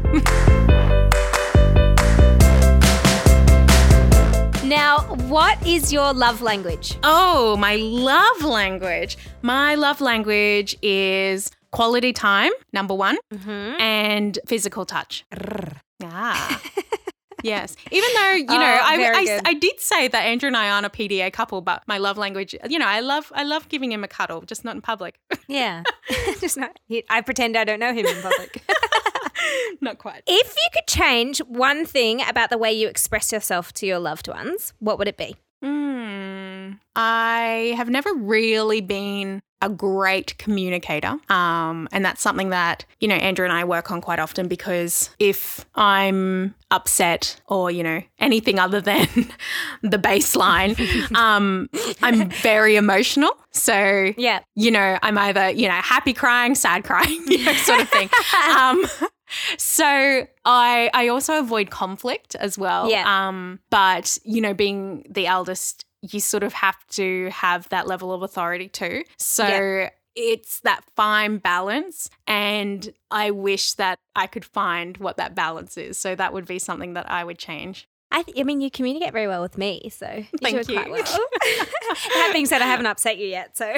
[4.65, 6.97] Now, what is your love language?
[7.03, 9.15] Oh, my love language.
[9.43, 13.79] My love language is quality time, number one, Mm-hmm.
[13.81, 15.25] and physical touch.
[16.03, 16.61] Ah.
[17.43, 17.75] Yes.
[17.91, 19.41] Even though, you know, Oh, I, I.
[19.51, 22.55] I did say that Andrew and I aren't a PDA couple, but my love language,
[22.67, 25.19] you know, I love I love giving him a cuddle, just not in public.
[25.47, 25.83] Yeah.
[26.41, 26.71] Just not.
[27.07, 28.63] I pretend I don't know him in public.
[29.79, 30.23] not quite.
[30.25, 34.27] if you could change one thing about the way you express yourself to your loved
[34.27, 35.35] ones, what would it be?
[35.65, 41.15] Mm, I have never really been a great communicator.
[41.30, 45.10] Um, and that's something that, you know, Andrew and I work on quite often because
[45.17, 49.08] if I'm upset or, you know, anything other than
[49.82, 50.75] the baseline,
[51.15, 51.69] um,
[52.04, 53.32] I'm very emotional.
[53.51, 54.39] So, Yeah.
[54.56, 58.10] you know, I'm either, you know, happy crying, sad crying, you know, sort of thing.
[58.56, 58.86] um,
[59.57, 62.89] so I I also avoid conflict as well.
[62.89, 63.03] Yeah.
[63.27, 68.13] Um, but you know, being the eldest, you sort of have to have that level
[68.13, 69.03] of authority too.
[69.17, 69.89] So Yeah.
[70.15, 75.97] it's that fine balance and I wish that I could find what that balance is.
[75.97, 77.88] So that would be something that I would change.
[78.17, 80.86] I, th- I mean, you communicate very well with me, so you Thank it quite
[80.88, 80.91] you.
[80.93, 81.04] well.
[82.13, 83.71] that being said, I haven't upset you yet, so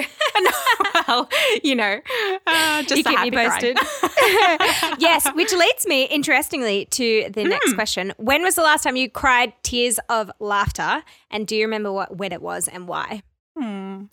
[1.07, 1.27] well,
[1.63, 1.99] you know,
[2.45, 3.77] uh, just you keep happy me posted.
[4.99, 7.49] yes, which leads me, interestingly, to the Hmm.
[7.49, 8.13] next question.
[8.17, 11.03] When was the last time you cried tears of laughter?
[11.31, 13.23] And do you remember what when it was and why?
[13.57, 14.03] Hmm.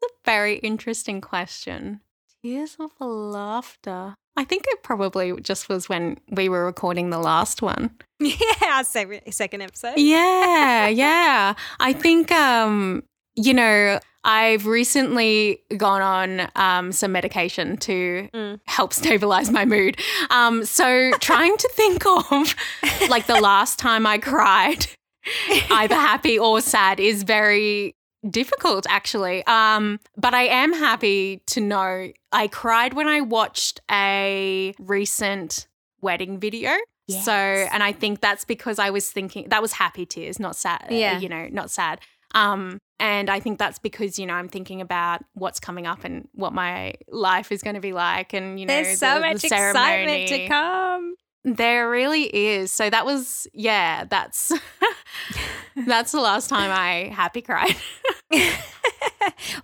[0.00, 2.00] That's a very interesting question.
[2.42, 4.14] Tears of laughter.
[4.36, 7.90] I think it probably just was when we were recording the last one.
[8.20, 8.36] Yeah,
[8.78, 9.94] our second episode.
[9.98, 11.54] Yeah, yeah.
[11.80, 13.02] I think, um,
[13.34, 18.60] you know, I've recently gone on um, some medication to Mm.
[18.66, 20.00] help stabilize my mood.
[20.30, 22.54] Um, so trying to think of
[23.10, 24.86] like the last time I cried,
[25.70, 27.94] either happy or sad, is very
[28.30, 29.44] difficult actually.
[29.46, 35.66] Um, but I am happy to know I cried when I watched a recent
[36.00, 36.72] wedding video.
[37.06, 40.86] So, and I think that's because I was thinking that was happy tears, not sad.
[40.88, 41.18] Yeah.
[41.18, 42.00] You know, not sad.
[42.34, 46.28] Um, and I think that's because, you know, I'm thinking about what's coming up and
[46.32, 48.32] what my life is going to be like.
[48.32, 51.14] And, you know, There's so the- the much excitement to come.
[51.44, 52.72] There really is.
[52.72, 54.50] So that was, yeah, that's,
[55.86, 57.76] that's the last time I happy cried.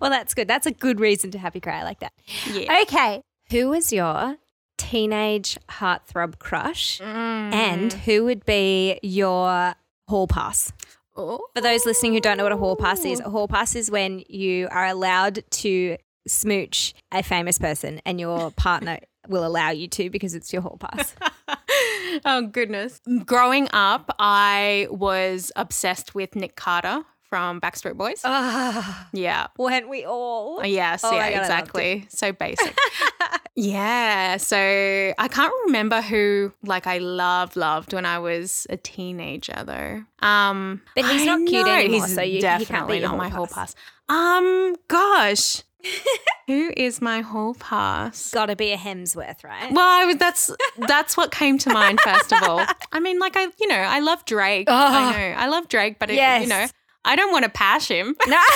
[0.01, 0.49] well, that's good.
[0.49, 2.13] That's a good reason to happy cry like that.
[2.53, 2.81] yeah.
[2.83, 4.37] Okay, who was your
[4.79, 7.99] teenage heartthrob crush, and Mm.
[8.05, 9.75] who would be your
[10.09, 10.73] hall pass?
[11.17, 11.41] Oh.
[11.55, 13.91] For those listening who don't know what a hall pass is, a hall pass is
[13.91, 19.89] when you are allowed to smooch a famous person and your partner will allow you
[19.89, 21.15] to because it's your hall pass.
[22.25, 23.01] oh goodness.
[23.25, 28.23] Growing up, I was obsessed with Nick Carter from Backstreet Boys.
[28.25, 29.47] Ah, Yeah.
[29.57, 30.65] weren't we all?
[30.65, 32.07] Yes, Oh yeah, God, exactly.
[32.09, 32.77] So basic.
[33.55, 34.37] yeah.
[34.37, 40.03] So I can't remember who like I loved loved when I was a teenager though.
[40.27, 43.01] Um But he's I not cute know, anymore, he's so you- he can't be definitely
[43.01, 43.75] not my whole pass.
[44.09, 45.63] Um gosh.
[46.47, 48.31] who is my hall pass?
[48.31, 49.73] Got to be a Hemsworth, right?
[49.73, 52.65] Well, I, that's that's what came to mind first of all.
[52.93, 54.67] I mean, like I, you know, I love Drake.
[54.69, 54.75] Oh.
[54.75, 56.43] I know, I love Drake, but it, Yes.
[56.43, 56.67] you know,
[57.05, 58.15] I don't want to pass him.
[58.27, 58.37] No.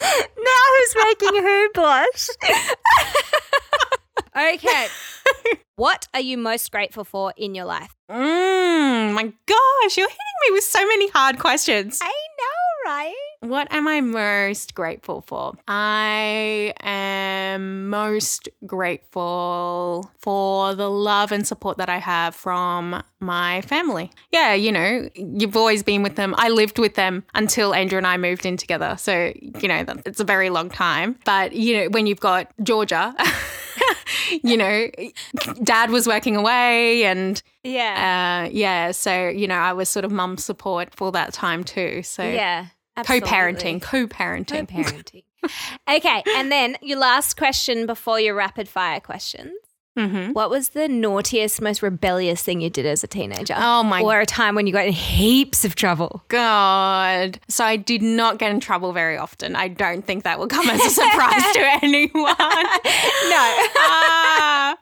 [0.00, 0.06] now
[0.76, 2.28] who's making who blush?
[4.36, 4.86] okay.
[5.76, 7.94] What are you most grateful for in your life?
[8.10, 12.00] Mm, my gosh, you're hitting me with so many hard questions.
[12.02, 13.14] I know, right?
[13.40, 15.54] What am I most grateful for?
[15.68, 24.10] I am most grateful for the love and support that I have from my family.
[24.32, 26.34] Yeah, you know, you've always been with them.
[26.36, 28.96] I lived with them until Andrew and I moved in together.
[28.98, 31.16] So, you know, it's a very long time.
[31.24, 33.14] But, you know, when you've got Georgia,
[34.42, 34.88] you know,
[35.62, 38.46] dad was working away and Yeah.
[38.46, 42.02] uh, yeah, so you know, I was sort of mum support for that time too.
[42.02, 42.66] So yeah.
[43.06, 44.68] Co-parenting, co-parenting.
[44.68, 45.22] Co-parenting.
[45.88, 49.52] okay, and then your last question before your rapid fire questions.
[49.96, 53.54] hmm What was the naughtiest, most rebellious thing you did as a teenager?
[53.56, 56.22] Oh my or a time when you got in heaps of trouble?
[56.28, 57.38] god!
[57.48, 59.54] So I did not get in trouble very often.
[59.56, 62.34] I don't think that will come as a surprise to anyone.
[62.36, 63.64] No.
[63.80, 64.76] Ah,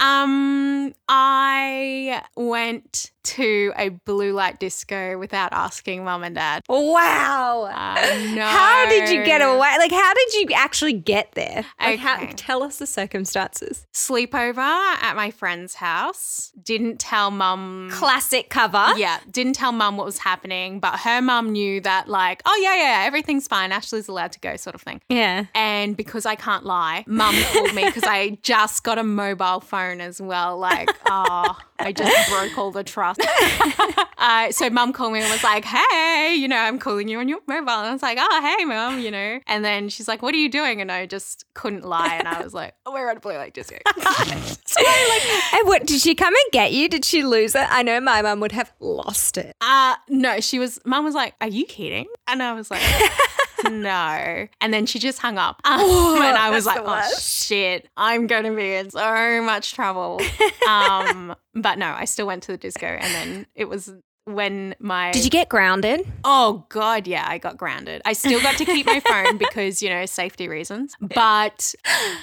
[0.00, 6.62] um, I went to a blue light disco without asking mum and dad.
[6.68, 7.70] Wow.
[7.72, 8.42] I uh, know.
[8.46, 9.76] How did you get away?
[9.78, 11.64] Like, how did you actually get there?
[11.80, 12.32] Like, how, Okay.
[12.34, 13.86] tell us the circumstances.
[13.94, 16.52] Sleepover at my friend's house.
[16.62, 17.88] Didn't tell mum.
[17.90, 18.92] Classic cover.
[18.96, 22.74] Yeah, didn't tell mum what was happening, but her mum knew that, like, oh, yeah,
[22.76, 23.72] yeah, everything's fine.
[23.72, 25.00] Ashley's allowed to go, sort of thing.
[25.08, 25.46] Yeah.
[25.54, 30.00] And because I can't lie, mum called me because I just got a mobile phone
[30.02, 30.58] as well.
[30.58, 33.20] Like, oh, I just broke all the trust.
[34.18, 37.28] uh, so mum called me and was like, hey, you know, I'm calling you on
[37.28, 37.70] your mobile.
[37.70, 39.40] And I was like, oh, hey, mum, you know.
[39.46, 40.80] And then she's like, what are you doing?
[40.80, 42.14] And I just couldn't lie.
[42.14, 43.76] And I was like, oh, we're at a blue light disco.
[43.96, 44.02] so
[44.78, 46.88] I like, And what did she come and get you?
[46.88, 47.66] Did she lose it?
[47.70, 49.54] I know my mum would have lost it.
[49.60, 52.06] uh, no, she was, mum was like, are you kidding?
[52.26, 52.82] And I was like,
[53.70, 54.48] no.
[54.60, 55.60] And then she just hung up.
[55.64, 60.20] Um, and I was like, oh shit, I'm going to be in so much trouble.
[60.68, 62.86] um, but no, I still went to the disco.
[62.86, 63.92] And then it was
[64.24, 65.12] when my.
[65.12, 66.00] Did you get grounded?
[66.24, 68.02] Oh, God, yeah, I got grounded.
[68.04, 70.96] I still got to keep my phone because, you know, safety reasons.
[71.00, 71.74] But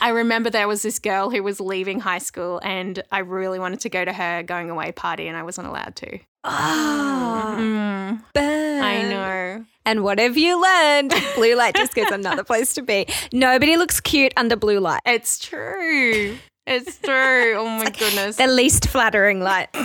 [0.01, 3.81] I remember there was this girl who was leaving high school and I really wanted
[3.81, 6.19] to go to her going away party and I wasn't allowed to.
[6.43, 8.81] Oh, Mm, burn.
[8.83, 9.65] I know.
[9.85, 11.13] And what have you learned?
[11.35, 13.05] Blue light just is another place to be.
[13.31, 15.01] Nobody looks cute under blue light.
[15.05, 16.37] It's true.
[16.67, 17.55] It's true.
[17.57, 18.37] Oh my goodness.
[18.37, 19.69] The least flattering light.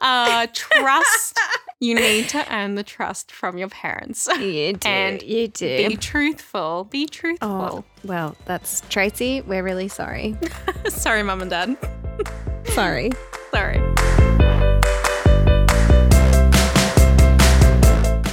[0.00, 1.38] Uh, trust.
[1.78, 4.26] You need to earn the trust from your parents.
[4.26, 4.88] You do.
[4.88, 5.88] And you do.
[5.90, 6.84] Be truthful.
[6.90, 7.48] Be truthful.
[7.50, 9.42] oh, well, that's Tracy.
[9.42, 10.36] We're really sorry.
[10.88, 11.76] Sorry, mum and dad.
[12.64, 13.12] Sorry.
[13.52, 13.78] Sorry.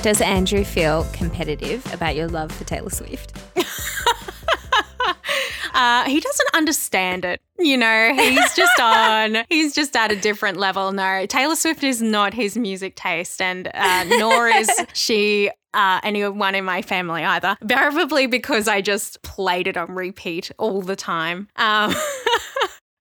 [0.02, 3.38] Does Andrew feel competitive about your love for Taylor Swift?
[5.72, 7.42] Uh, he doesn't understand it.
[7.58, 10.92] You know, he's just on, he's just at a different level.
[10.92, 16.54] No, Taylor Swift is not his music taste, and uh, nor is she uh, anyone
[16.54, 17.56] in my family either.
[17.66, 21.48] Probably because I just played it on repeat all the time.
[21.56, 21.96] Um,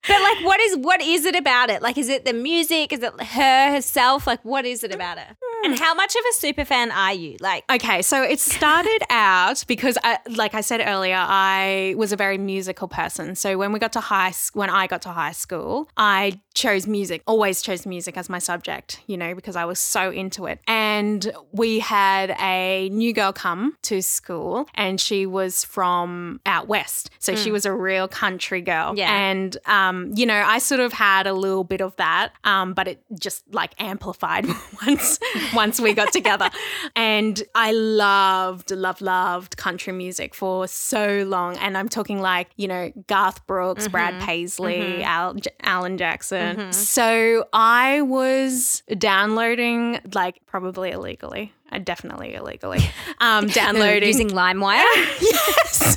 [0.09, 1.83] But like, what is what is it about it?
[1.83, 2.93] Like, is it the music?
[2.93, 4.27] Is it her herself?
[4.27, 5.27] Like, what is it about it?
[5.65, 7.37] And how much of a super fan are you?
[7.41, 12.17] Like, Okay, so it started out because, I, like I said earlier, I was a
[12.17, 13.35] very musical person.
[13.35, 17.23] So when we got to high, when I got to high school, I chose music.
[17.27, 20.61] Always chose music as my subject, you know, because I was so into it.
[20.67, 27.11] And we had a new girl come to school, and she was from out west,
[27.19, 28.95] so she was a real country girl.
[28.97, 29.13] Yeah.
[29.13, 32.75] and um, Um, you know, I sort of had a little bit of that, um,
[32.75, 34.47] but it just like amplified
[34.87, 35.19] once
[35.55, 36.51] once we got together.
[36.97, 41.57] And I loved, loved, loved country music for so long.
[41.59, 43.93] And I'm talking like, you know, Garth Brooks, mm-hmm.
[43.93, 45.03] Brad Paisley, mm-hmm.
[45.03, 46.57] Al- J- Alan Jackson.
[46.57, 46.71] Mm-hmm.
[46.73, 51.53] So I was downloading, like, probably illegally.
[51.71, 52.81] I definitely illegally.
[53.21, 54.07] Um, downloading.
[54.07, 54.85] using LimeWire
[55.21, 55.97] yes.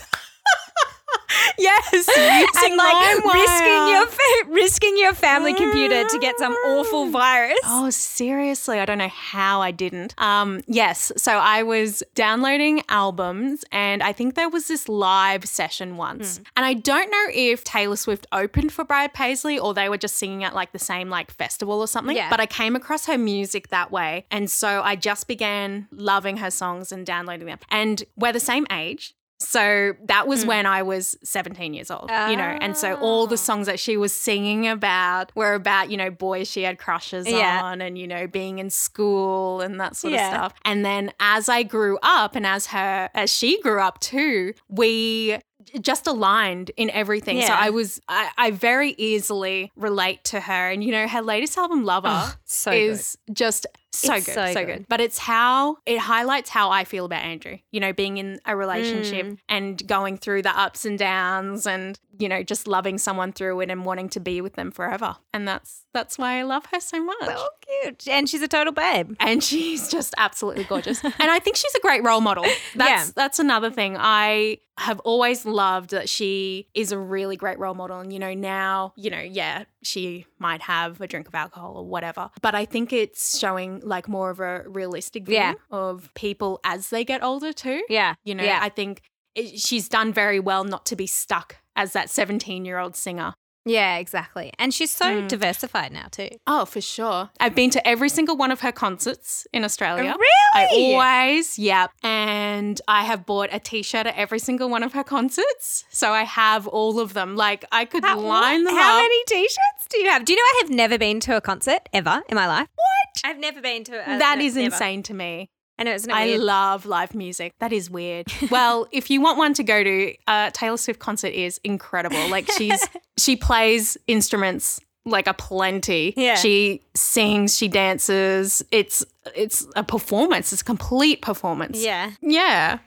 [1.58, 1.94] yes.
[1.94, 7.60] Using and like risking your fa- risking your family computer to get some awful virus.
[7.66, 8.80] Oh, seriously?
[8.80, 10.14] I don't know how I didn't.
[10.18, 11.12] Um, yes.
[11.18, 16.38] So I was downloading albums and I think there was this live session once.
[16.38, 16.44] Hmm.
[16.58, 20.18] And I don't know if Taylor Swift opened for Brad Paisley or they were just
[20.18, 22.16] singing at like the same like festival or something.
[22.16, 22.30] Yeah.
[22.30, 24.26] But I came across her music that way.
[24.32, 27.60] And so I just began loving her songs and downloading them.
[27.70, 29.16] And we're the same age.
[29.42, 30.50] So that was hmm.
[30.50, 33.28] when I was 17 years old, you know, and so all Oh.
[33.28, 33.38] the ah.
[33.38, 37.62] songs that she was singing about were about, you know, boys she had crushes Yeah.
[37.64, 40.28] on and, you know, being in school and that sort Yeah.
[40.28, 40.54] of stuff.
[40.66, 45.38] And then as I grew up and as her, as she grew up too, we
[45.80, 47.42] just aligned in everything.
[47.42, 50.70] So I was, I, I very easily relate to her.
[50.70, 54.54] And, you know, her latest album, Lover, Oh, so is just so good, so so,
[54.54, 54.66] good.
[54.66, 54.86] good.
[54.88, 57.58] But it's how it highlights how I feel about Andrew.
[57.72, 59.38] You know, being in a relationship Mm.
[59.50, 63.70] and going through the ups and downs, and you know, just loving someone through it
[63.72, 65.18] and wanting to be with them forever.
[65.34, 67.18] And that's that's why I love her so much.
[67.26, 67.48] So
[67.84, 68.08] cute.
[68.08, 69.16] And she's a total babe.
[69.20, 71.04] and she's just absolutely gorgeous.
[71.04, 72.44] and I think she's a great role model.
[72.76, 73.12] That's Yeah.
[73.16, 73.98] that's another thing.
[74.00, 78.00] I have always loved that she is a really great role model.
[78.00, 81.86] And you know, now, you know, yeah, she might have a drink of alcohol or
[81.86, 82.30] whatever.
[82.42, 85.54] But I think it's showing like more of a realistic view Yeah.
[85.72, 87.84] of people as they get older too.
[87.90, 88.16] Yeah.
[88.24, 88.60] You know, yeah.
[88.62, 89.02] I think
[89.36, 93.34] it, she's done very well not to be stuck as that 17 year old singer
[93.66, 94.52] Yeah, exactly.
[94.58, 95.28] And she's so mm.
[95.28, 96.30] diversified now too.
[96.48, 97.30] Oh, for sure.
[97.40, 100.14] I've been to every single one of her concerts in Australia.
[100.16, 100.32] Oh, really?
[100.54, 101.88] I always, yeah.
[102.04, 105.86] And I have bought a t shirt at every single one of her concerts.
[105.90, 107.36] So I have all of them.
[107.36, 108.86] Like I could How, line them how up.
[108.86, 110.26] How many t-shirts do you have?
[110.26, 112.68] Do you know I have never been to a concert ever in my life?
[112.76, 113.30] What?
[113.30, 114.66] I've never been to a that is never.
[114.66, 115.50] insane to me.
[115.80, 117.54] I know, isn't it I love live music.
[117.60, 118.28] That is weird.
[118.52, 122.30] well, if you want one to go to, uh, Taylor Swift concert is incredible.
[122.30, 122.86] Like she's
[123.18, 126.14] she plays instruments like a plenty.
[126.16, 126.36] Yeah.
[126.36, 128.64] She sings, she dances.
[128.72, 129.04] It's
[129.36, 130.54] it's a performance.
[130.54, 131.84] It's a complete performance.
[131.84, 132.12] yeah.
[132.22, 132.80] Yeah.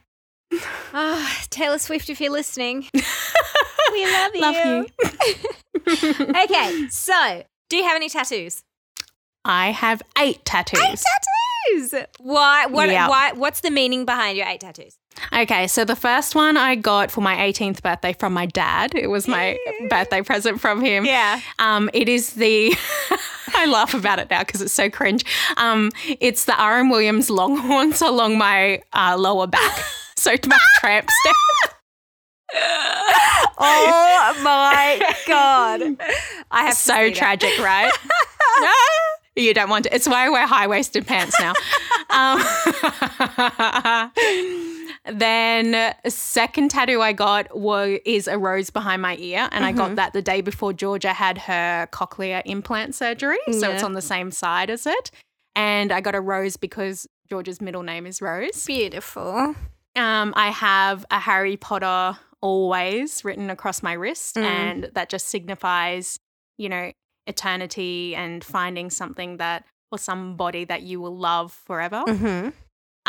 [0.93, 2.87] Oh, Taylor Swift, if you're listening,
[3.93, 4.41] we love you.
[4.41, 6.27] Love you.
[6.45, 8.63] okay, so do you have any tattoos?
[9.45, 10.81] I have eight tattoos.
[10.81, 11.44] Eight tattoos.
[12.19, 12.67] Why?
[12.67, 12.89] What?
[12.89, 13.09] Yeah.
[13.09, 13.33] Why?
[13.33, 14.99] What's the meaning behind your eight tattoos?
[15.33, 18.95] Okay, so the first one I got for my 18th birthday from my dad.
[18.95, 19.57] It was my
[19.89, 21.05] birthday present from him.
[21.05, 21.41] Yeah.
[21.59, 22.75] Um, it is the.
[23.57, 25.25] I laugh about it now because it's so cringe.
[25.57, 26.91] Um, it's the R.M.
[26.91, 29.79] Williams Longhorns along my uh, lower back.
[30.17, 31.35] so to my tramp step.
[33.57, 35.97] Oh my god!
[36.51, 37.93] I have so tragic, right?
[39.37, 39.95] You don't want to.
[39.95, 41.53] It's why I wear high waisted pants now.
[42.11, 42.41] um,
[45.07, 49.79] then second tattoo I got was is a rose behind my ear, and I Mm-hmm.
[49.79, 54.03] got that the day before Georgia had her cochlear implant surgery, so it's on the
[54.03, 55.11] same side as it.
[55.57, 58.65] And I got a rose because Georgia's middle name is Rose.
[58.67, 59.55] Beautiful.
[59.97, 64.43] Um, I have a Harry Potter always written across my wrist, Mm.
[64.45, 66.19] and that just signifies,
[66.59, 66.93] you know,
[67.27, 72.03] eternity and finding something that or somebody that you will love forever.
[72.07, 72.49] Mm-hmm.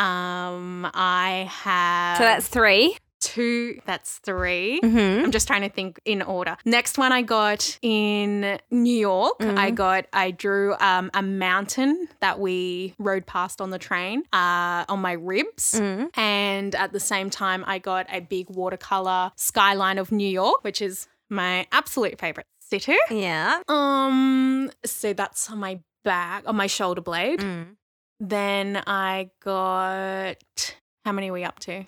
[0.03, 2.97] Um, I have So that's three.
[3.21, 3.79] two.
[3.85, 5.25] That's 3 Mm-hmm.
[5.25, 6.57] I'm just trying to think in order.
[6.65, 9.39] Next one I got in New York.
[9.39, 9.57] Mm.
[9.57, 14.85] I got I drew um, a mountain that we rode past on the train uh,
[14.89, 15.73] on my ribs.
[15.79, 16.09] Mm.
[16.17, 20.81] And at the same time, I got a big watercolor skyline of New York, which
[20.81, 22.95] is my absolute favorite city.
[23.09, 23.61] Yeah.
[23.67, 27.39] Um, so that's on my back, on my shoulder blade.
[27.39, 27.75] Mm.
[28.19, 31.83] Then I got how many are we up to?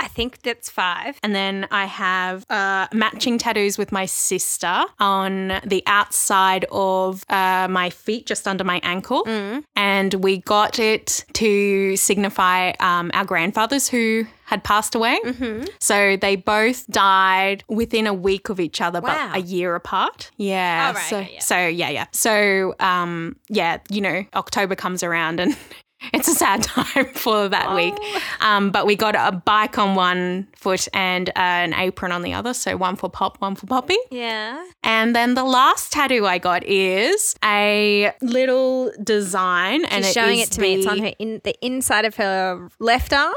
[0.00, 1.18] I think that's five.
[1.22, 7.66] And then I have uh, matching tattoos with my sister on the outside of uh,
[7.68, 9.24] my feet, just under my ankle.
[9.24, 9.64] Mm.
[9.74, 15.18] And we got it to signify um, our grandfathers who had passed away.
[15.24, 15.64] Mm-hmm.
[15.78, 19.30] So they both died within a week of each other, Wow.
[19.32, 20.30] but a year apart.
[20.36, 20.92] Yeah.
[20.92, 21.40] Right, so, yeah, yeah.
[21.40, 22.06] so yeah, yeah.
[22.12, 25.54] So um, yeah, you know, October comes around and
[26.12, 27.94] it's a sad time for that week.
[27.96, 28.20] Oh.
[28.40, 32.32] Um, but we got a bike on one foot and uh, an apron on the
[32.32, 32.54] other.
[32.54, 33.96] So one for Pop, one for Poppy.
[34.10, 34.64] Yeah.
[34.82, 40.38] And then the last tattoo I got is a little design, and She's it showing
[40.40, 40.74] is it to me.
[40.74, 43.34] It's on her in the inside of her left arm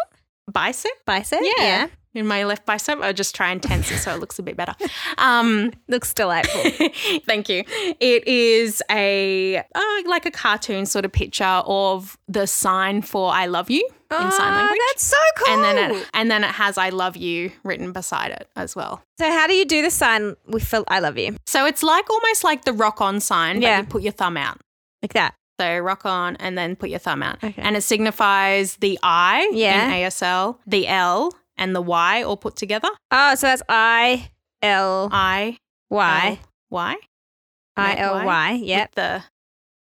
[0.52, 0.92] bicep.
[1.06, 1.40] bicep.
[1.42, 1.64] Yeah.
[1.64, 1.88] yeah.
[2.14, 4.58] In my left bicep, I just try and tense it so it looks a bit
[4.58, 4.76] better.
[5.18, 6.62] Um, Looks delightful.
[7.26, 7.64] thank you.
[8.02, 13.46] It is a uh, like a cartoon sort of picture of the sign for "I
[13.46, 15.54] love you" in sign Oh, language, That's so cool.
[15.54, 19.02] and then it and then it has "I love you" written beside it as well.
[19.18, 21.38] so how do you do the sign with I love you?
[21.46, 23.80] So it's like almost like the rock on sign, Yeah.
[23.80, 24.60] you put your thumb out.
[25.02, 25.34] Like that.
[25.62, 27.44] So rock on and then put your thumb out.
[27.44, 27.62] Okay.
[27.62, 29.86] And it signifies the I Yeah.
[29.86, 32.90] in ASL, the L and the Y all put together.
[33.12, 34.32] Oh, so that's I
[34.64, 35.58] L I
[35.90, 36.28] Y.
[36.30, 36.38] L,
[36.72, 36.96] Y.
[37.78, 38.52] I L Y.
[38.64, 38.90] Yep.
[38.90, 39.24] With the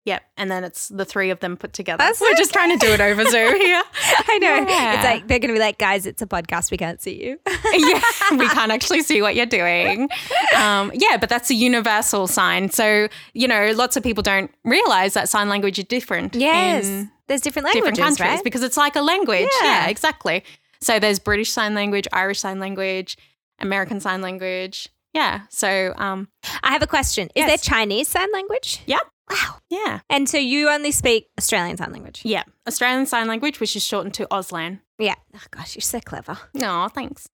[0.06, 0.22] Yep.
[0.38, 1.98] And then it's the three of them put together.
[1.98, 3.82] That's We're so just trying to do it over Zoom here.
[4.28, 4.66] I know.
[4.68, 4.94] Yeah.
[4.94, 6.70] It's like they're gonna be like, guys, it's a podcast.
[6.70, 7.38] We can't see you.
[7.46, 8.00] yeah,
[8.32, 10.08] we can't actually see what you're doing.
[10.56, 12.70] Um, yeah, but that's a universal sign.
[12.70, 16.34] So, you know, lots of people don't realize that sign language is different.
[16.34, 17.06] yes.
[17.28, 18.44] There's different languages, different countries right?
[18.44, 19.48] because it's like a language.
[19.62, 19.84] Yeah.
[19.84, 19.86] Yeah.
[19.88, 20.42] exactly.
[20.80, 23.16] So there's British Sign Language, Irish Sign Language,
[23.60, 24.88] American Sign Language.
[25.12, 25.42] Yeah.
[25.50, 26.28] So, um,
[26.62, 27.26] I have a question.
[27.28, 27.48] Is Yes.
[27.48, 28.80] there Chinese sign language?
[28.86, 29.00] Yep.
[29.30, 29.58] Wow.
[29.70, 32.22] yeah, And so you only speak Australian sign language?
[32.24, 32.42] yeah.
[32.66, 34.80] Australian Sign Language, which is shortened to Auslan.
[34.98, 35.14] Yeah.
[35.34, 36.38] Oh, gosh, you're so clever.
[36.54, 37.28] No, thanks.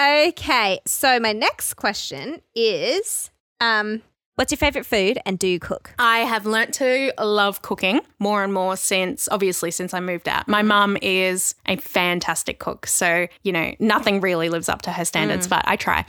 [0.00, 0.80] Okay.
[0.86, 3.30] So my next question is
[3.60, 4.02] um,
[4.36, 5.94] what's your favorite food and do you cook?
[5.98, 10.48] I have learnt to love cooking more and more since, obviously, since I moved out.
[10.48, 12.86] My mum is a fantastic cook.
[12.86, 16.04] So, you know, nothing really lives up to her standards, but I try.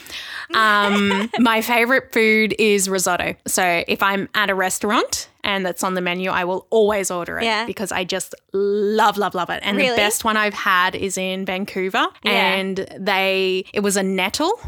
[0.54, 3.36] Um, my favorite food is risotto.
[3.46, 7.38] So, if I'm at a restaurant and that's on the menu, I will always order
[7.38, 7.66] it Yeah.
[7.66, 9.62] because I just love, love, love it.
[9.64, 9.90] And Really?
[9.92, 12.08] the best one I've had is in Vancouver.
[12.24, 12.32] Yeah.
[12.56, 14.60] And they, it was a nettle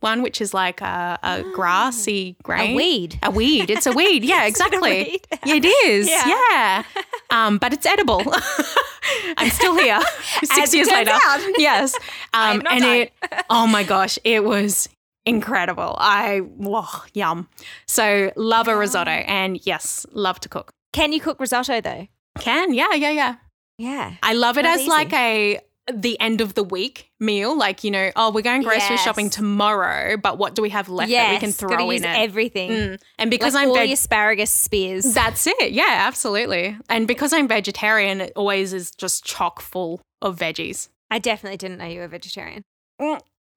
[0.00, 2.72] one, which is like a, a grassy grain.
[2.72, 3.18] A weed.
[3.22, 3.70] A weed.
[3.70, 4.24] It's a weed.
[4.26, 4.80] Yeah, exactly.
[4.80, 5.20] weed?
[5.44, 6.08] Yeah, it is.
[6.08, 6.26] Yeah.
[6.26, 6.82] Yeah.
[7.28, 8.22] Um, but it's edible.
[9.36, 10.00] I'm still here.
[10.44, 11.10] Six years later.
[11.12, 11.40] out.
[11.58, 11.92] Yes.
[12.32, 13.02] Um, and dying.
[13.02, 13.12] it,
[13.50, 14.88] oh my gosh, it was
[15.26, 15.96] incredible.
[15.98, 17.48] I, whoa, yum.
[17.86, 20.70] So love a risotto and yes, love to cook.
[20.92, 22.06] Can you cook risotto though?
[22.38, 22.72] Can.
[22.72, 23.34] Yeah, yeah, yeah.
[23.76, 24.14] Yeah.
[24.22, 24.90] I love it Not as easy.
[24.90, 25.60] like a
[25.92, 27.56] the end of the week meal.
[27.56, 29.04] Like, you know, oh, we're going grocery Yes.
[29.04, 32.06] shopping tomorrow, but what do we have left that we can Yes, throw in it?
[32.06, 32.70] everything.
[32.70, 33.00] Mm.
[33.18, 35.14] And because like I'm all veg- the asparagus spears.
[35.14, 35.72] that's it.
[35.72, 36.76] Yeah, absolutely.
[36.88, 40.88] And because I'm vegetarian, it always is just chock full of veggies.
[41.10, 42.62] I definitely didn't know you were vegetarian.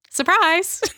[0.08, 0.82] Surprise.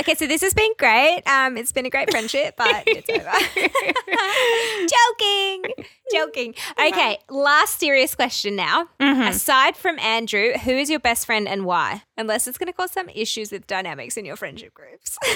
[0.00, 1.22] Okay, so this has been great.
[1.26, 3.30] Um, it's been a great friendship, but it's over.
[4.88, 6.54] joking, joking.
[6.78, 8.88] Okay, last serious question now.
[9.00, 9.28] Mhm.
[9.28, 12.02] Aside from Andrew, who is your best friend and why?
[12.16, 15.18] Unless it's going to cause some issues with dynamics in your friendship groups.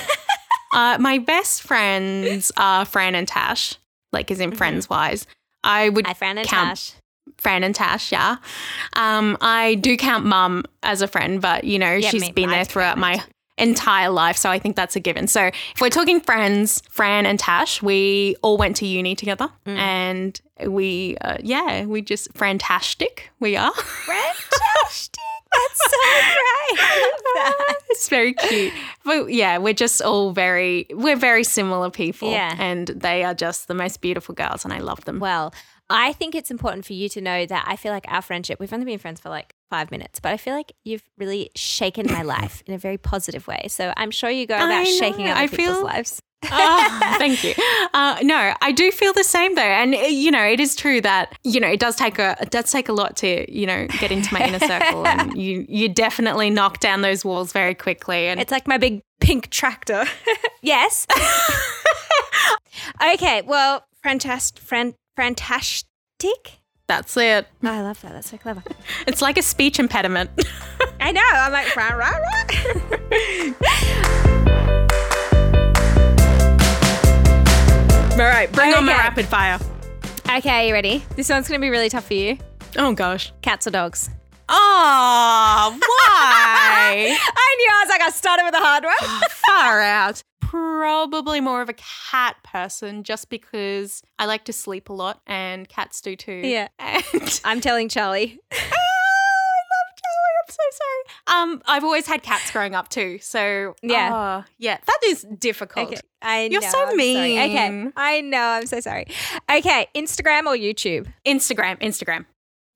[0.75, 3.75] Uh, my best friends are Fran and Tash,
[4.11, 5.27] like as in friends wise.
[5.63, 6.93] I would Hi, Fran and count Tash.
[7.37, 8.37] Fran and Tash, yeah.
[8.95, 12.49] Um, I do count mum as a friend, but you know, Yeah, she's me- been
[12.49, 13.23] there throughout my
[13.63, 15.27] entire life, so I think that's a given.
[15.29, 19.77] So if we're talking friends, Fran and Tash, we all went to uni together, Mm.
[19.79, 23.31] and we, uh, yeah, we just fantastic.
[23.41, 23.73] We are.
[24.43, 25.21] Fantastic.
[25.53, 26.81] That's so great.
[26.81, 27.75] I love that.
[27.91, 28.73] it's very cute.
[29.05, 32.31] But yeah, we're just all very, we're very similar people.
[32.31, 32.55] Yeah.
[32.59, 35.19] And they are just the most beautiful girls, and I love them.
[35.21, 35.53] Well,
[35.91, 38.73] I think it's important for you to know that I feel like our friendship, we've
[38.73, 42.21] only been friends for like five minutes, but I feel like you've really shaken my
[42.23, 43.63] life in a very positive way.
[43.69, 46.21] So I'm sure you go about shaking other I people's feel- lives.
[46.51, 47.55] oh, thank you.
[47.95, 51.01] Uh, no, I do feel the same though, and uh, you know, it is true
[51.01, 53.87] that you know it does take a it does take a lot to you know
[54.01, 58.27] get into my inner circle, and you you definitely knock down those walls very quickly.
[58.29, 60.05] And It's like my big pink tractor.
[60.63, 61.07] yes.
[63.15, 63.43] okay.
[63.43, 64.63] Well, fantastic.
[64.63, 66.61] Fran- fantastic.
[66.97, 67.47] That's it.
[67.65, 68.13] Oh, I love that.
[68.13, 68.63] That's so clever.
[69.07, 70.31] It's like a speech impediment.
[71.01, 71.23] I know.
[71.33, 73.55] I'm like, right, right, right.
[78.13, 79.59] All right, bring on my rapid fire.
[80.31, 81.03] okay, you ready?
[81.17, 82.37] This one's going to be really tough for you.
[82.77, 83.33] Oh gosh.
[83.43, 84.11] Cats or dogs?
[84.49, 87.17] Oh, why?
[87.19, 87.71] I knew.
[87.73, 89.21] I was like, I started with a hard one.
[89.47, 90.23] Far out.
[90.53, 91.75] Probably more of a
[92.11, 96.43] cat person just because I like to sleep a lot and cats do too.
[96.45, 96.69] Yeah.
[96.79, 98.39] And I'm telling Charlie.
[98.53, 100.37] Oh, I love Charlie.
[100.43, 101.53] I'm so sorry.
[101.55, 103.19] Um, I've always had cats growing up too.
[103.23, 104.11] So Yeah.
[104.13, 105.89] oh, yeah, that is difficult.
[105.89, 106.01] Okay.
[106.21, 107.39] I You're know, so I'm sorry.
[107.39, 107.89] Okay.
[107.97, 108.43] I know.
[108.43, 109.07] I'm so sorry.
[109.51, 109.87] Okay.
[109.95, 111.07] Instagram or YouTube?
[111.27, 112.27] Instagram, Instagram.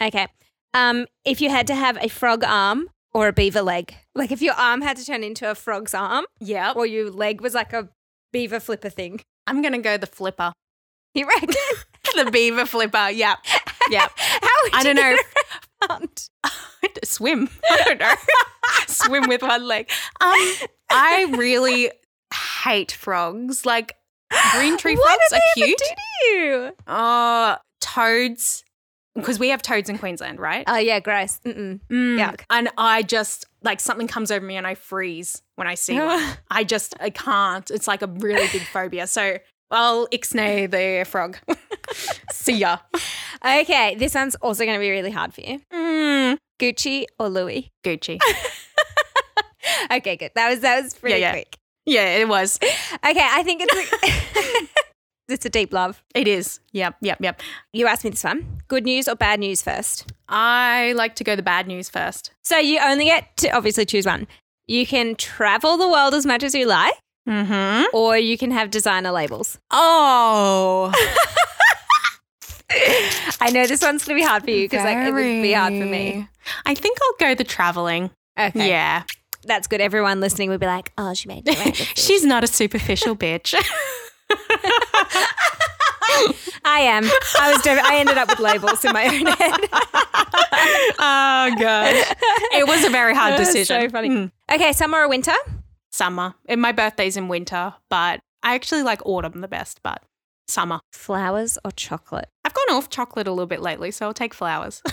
[0.03, 0.29] Okay.
[0.72, 4.43] Um, if you had to have a frog arm or a beaver leg, like if
[4.43, 7.73] your arm had to turn into a frog's arm Yeah, or your leg was like
[7.73, 7.89] a
[8.33, 10.53] beaver flipper thing, I'm gonna go the flipper,
[11.14, 11.49] you reckon?
[12.17, 13.11] the beaver flipper.
[13.11, 13.37] Yeah,
[13.91, 14.09] yeah.
[14.17, 15.17] How would I don't know.
[15.91, 16.29] around?
[17.05, 17.49] Swim.
[17.71, 18.14] I don't know.
[18.87, 19.89] Swim with one leg.
[20.21, 20.55] Um,
[20.91, 21.91] I really
[22.62, 23.67] hate frogs.
[23.67, 23.97] Like
[24.55, 25.79] green tree frogs are cute.
[25.79, 26.73] do to you?
[26.87, 28.64] Oh, toads.
[29.14, 30.64] Because we have toads in Queensland, right?
[30.67, 31.41] Oh yeah, gross.
[31.45, 31.81] Mm-mm.
[31.89, 32.19] Mm.
[32.19, 32.41] Yuck.
[32.51, 36.23] And I just like something comes over me and I freeze when I see one.
[36.51, 37.71] I just I can't.
[37.71, 39.07] It's like a really big phobia.
[39.07, 39.37] So
[39.71, 41.37] I'll ixnay the frog.
[42.33, 42.79] see ya.
[43.45, 45.61] Okay, this one's also going to be really hard for you.
[45.71, 46.39] Mm.
[46.59, 47.71] Gucci or Louis?
[47.85, 48.19] Gucci.
[49.91, 50.33] Okay, good.
[50.35, 51.33] That was that was pretty yeah.
[51.33, 51.59] quick.
[51.85, 52.59] Yeah, it was.
[52.62, 52.73] Okay,
[53.05, 54.71] I think it's
[55.29, 56.03] it's a deep love.
[56.14, 56.61] It is.
[56.72, 57.41] Yep, yep, yep.
[57.72, 58.61] You asked me this one.
[58.68, 60.12] Good news or bad news first?
[60.29, 62.33] I like to go the bad news first.
[62.45, 64.27] So you only get to obviously choose one.
[64.66, 66.95] You can travel the world as much as you like,
[67.29, 67.87] Mm-hmm.
[67.97, 69.59] or you can have designer labels.
[69.72, 70.93] Oh.
[73.41, 75.72] I know this one's gonna be hard for you because like it would be hard
[75.72, 76.29] for me.
[76.64, 78.11] I think I'll go the traveling.
[78.39, 79.03] Okay, Yeah.
[79.45, 79.81] that's good.
[79.81, 81.74] Everyone listening would be like, "Oh, she made it.
[81.97, 83.55] She's not a superficial bitch.
[86.68, 87.05] I am.
[87.39, 87.62] I was.
[87.62, 89.68] Dev- I ended up with labels in my own head.
[90.99, 92.14] oh gosh.
[92.53, 93.81] It was a very hard decision.
[93.83, 94.09] so funny.
[94.09, 94.33] Mm.
[94.53, 95.35] okay, summer or winter?
[95.93, 96.35] Summer.
[96.49, 100.03] And my birthday's in winter, but I actually like autumn the best, but
[100.49, 100.81] summer.
[100.93, 102.29] Flowers or chocolate?
[102.45, 104.83] I've gone off chocolate a little bit lately, so I'll take flowers.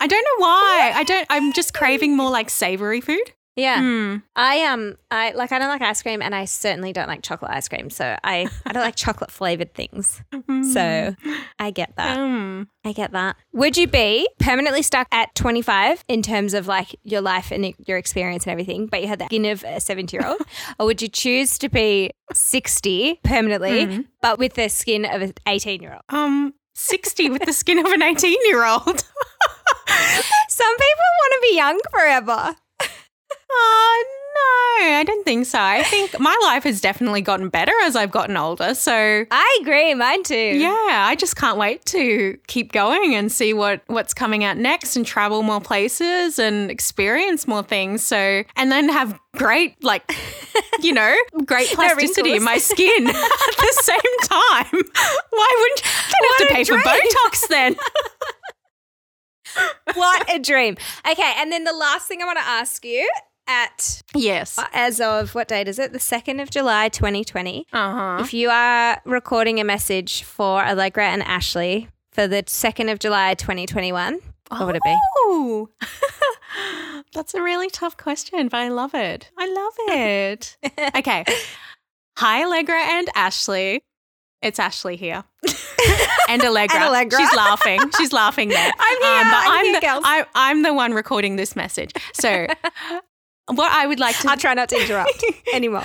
[0.00, 0.92] I don't know why.
[0.94, 3.32] I don't I'm just craving more like savory food.
[3.56, 3.80] Yeah.
[3.80, 4.16] Hmm.
[4.36, 7.50] I um I like I don't like ice cream and I certainly don't like chocolate
[7.52, 7.88] ice cream.
[7.88, 10.20] So I I don't like chocolate flavored things.
[10.72, 11.14] So
[11.58, 12.18] I get that.
[12.18, 13.36] Um, I get that.
[13.54, 17.96] Would you be permanently stuck at 25 in terms of like your life and your
[17.98, 20.40] experience and everything, but you had the skin of a 70 year old?
[20.78, 24.04] or would you choose to be 60 permanently, Mhm.
[24.20, 26.02] but with the skin of an 18 year old?
[26.10, 28.84] um, 60 with the skin of an 18 year old.
[30.48, 32.56] Some people want to be young forever.
[33.48, 35.58] Oh, no, I don't think so.
[35.60, 38.74] I think my life has definitely gotten better as I've gotten older.
[38.74, 39.94] So, I agree.
[39.94, 40.34] Mine too.
[40.34, 44.96] yeah, I just can't wait to keep going and see what what's coming out next
[44.96, 48.04] and travel more places and experience more things.
[48.04, 50.10] So, and then have great, like,
[50.80, 54.82] you know, great plasticity in my skin at the same time.
[55.30, 55.82] Why wouldn't
[56.20, 56.78] you have to pay for.
[56.78, 57.76] Botox then?
[59.94, 60.76] What a dream.
[61.10, 61.32] Okay.
[61.38, 63.08] And then the last thing I want to ask you
[63.46, 64.58] at yes.
[64.72, 65.92] as of what date is it?
[65.92, 67.66] The 2nd of July, 2020.
[67.72, 68.18] Uh huh.
[68.22, 73.34] If you are recording a message for Allegra and Ashley for the 2nd of July
[73.34, 74.96] 2021, what would it be?
[75.18, 75.68] Oh,
[77.12, 79.30] that's a really tough question, but I love it.
[79.38, 80.56] I love it.
[80.96, 81.24] okay.
[82.18, 83.82] Hi, Allegra and Ashley.
[84.42, 85.24] It's Ashley here.
[86.28, 86.76] and Allegra.
[86.76, 87.18] And Allegra.
[87.18, 87.80] She's laughing.
[87.98, 88.72] She's laughing there.
[88.78, 89.24] I'm here.
[89.24, 90.02] but I'm here, the, girls.
[90.06, 91.92] I, I'm the one recording this message.
[92.14, 92.46] So,
[93.52, 95.84] what I would like to I'll try not to interrupt anymore.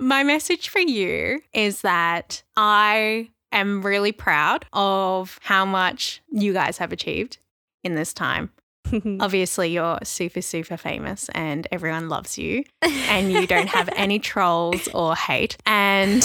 [0.00, 6.78] My message for you is that I am really proud of how much you guys
[6.78, 7.38] have achieved
[7.82, 8.50] in this time.
[9.20, 14.88] Obviously, you're super, super famous and everyone loves you, and you don't have any trolls
[14.94, 15.56] or hate.
[15.66, 16.22] And,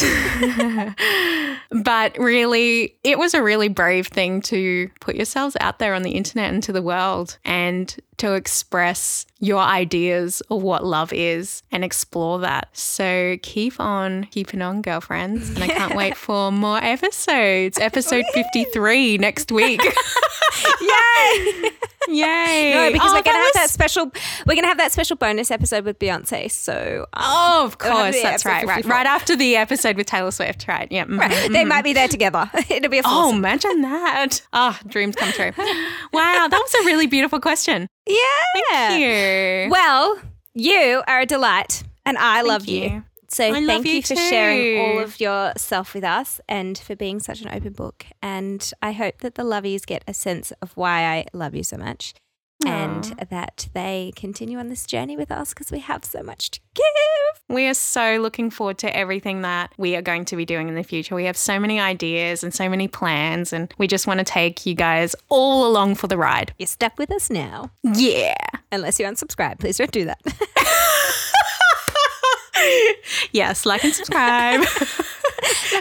[1.71, 6.11] but really, it was a really brave thing to put yourselves out there on the
[6.11, 11.83] internet and to the world and to express your ideas of what love is and
[11.83, 12.69] explore that.
[12.73, 15.49] So keep on keeping on, girlfriends.
[15.49, 17.77] And I can't wait for more episodes.
[17.79, 19.81] Episode 53 next week.
[20.81, 21.69] Yay!
[22.09, 22.73] Yay.
[22.73, 24.11] No, because Oh, we're gonna have was- that special.
[24.45, 26.51] We're gonna have that special bonus episode with Beyonce.
[26.51, 28.21] So, um, Oh, of It'll have to course.
[28.21, 28.65] That's right.
[28.67, 28.85] Right.
[28.85, 30.67] Right after the episode with Taylor Swift.
[30.67, 30.87] Right.
[30.91, 31.05] Yeah.
[31.05, 32.49] mhm, right, they might be there together.
[32.69, 33.03] It'll be a.
[33.05, 34.41] Oh, imagine that.
[34.51, 35.51] Ah, dreams come true.
[36.13, 36.47] Wow.
[36.47, 37.87] That was a really beautiful question.
[38.07, 38.89] Yeah.
[38.89, 39.71] Thank you.
[39.71, 40.19] Well,
[40.53, 43.03] you are a delight, and I Thank love you.
[43.29, 47.19] So I thank you, you for sharing all of yourself with us and for being
[47.19, 48.05] such an open book.
[48.21, 51.77] And I hope that the lovies get a sense of why I love you so
[51.77, 52.13] much.
[52.65, 56.59] And that they continue on this journey with us because we have so much to
[56.73, 56.83] give.
[57.49, 60.75] We are so looking forward to everything that we are going to be doing in
[60.75, 61.15] the future.
[61.15, 64.65] We have so many ideas and so many plans, and we just want to take
[64.65, 66.53] you guys all along for the ride.
[66.57, 67.71] You're stuck with us now.
[67.83, 68.35] Yeah.
[68.71, 69.59] Unless you unsubscribe.
[69.59, 70.21] Please don't do that.
[73.31, 74.65] yes, like and subscribe.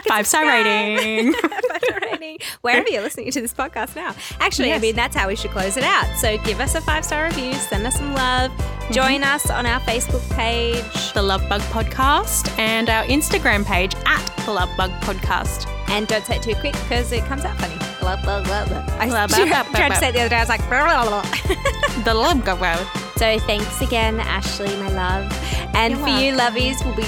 [0.07, 1.33] Five star rating.
[1.41, 2.37] Five-star rating.
[2.61, 4.15] Wherever you're listening to this podcast now.
[4.39, 6.05] Actually, I mean, that's how we should close it out.
[6.17, 8.93] So give us a five star review, send us some love, mm-hmm.
[8.93, 14.25] join us on our Facebook page, the Love Bug Podcast and our Instagram page at
[14.45, 15.82] the Love Bug Podcast.
[15.93, 17.77] And don't say it too quick because it comes out funny.
[17.99, 18.85] Blah, blah, blah, blah.
[18.99, 20.35] I Blah, blah, blah, tried blah, to say it the other day.
[20.37, 22.03] I was like, blah, blah, blah.
[22.03, 22.87] The Love Bug.
[23.15, 25.31] so thanks again, Ashley, my love.
[25.75, 27.07] And You're for you, lovies, we'll be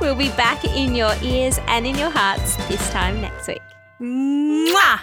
[0.00, 3.62] we'll be back in your ears and in your hearts this time next week.
[4.00, 5.00] Mwah!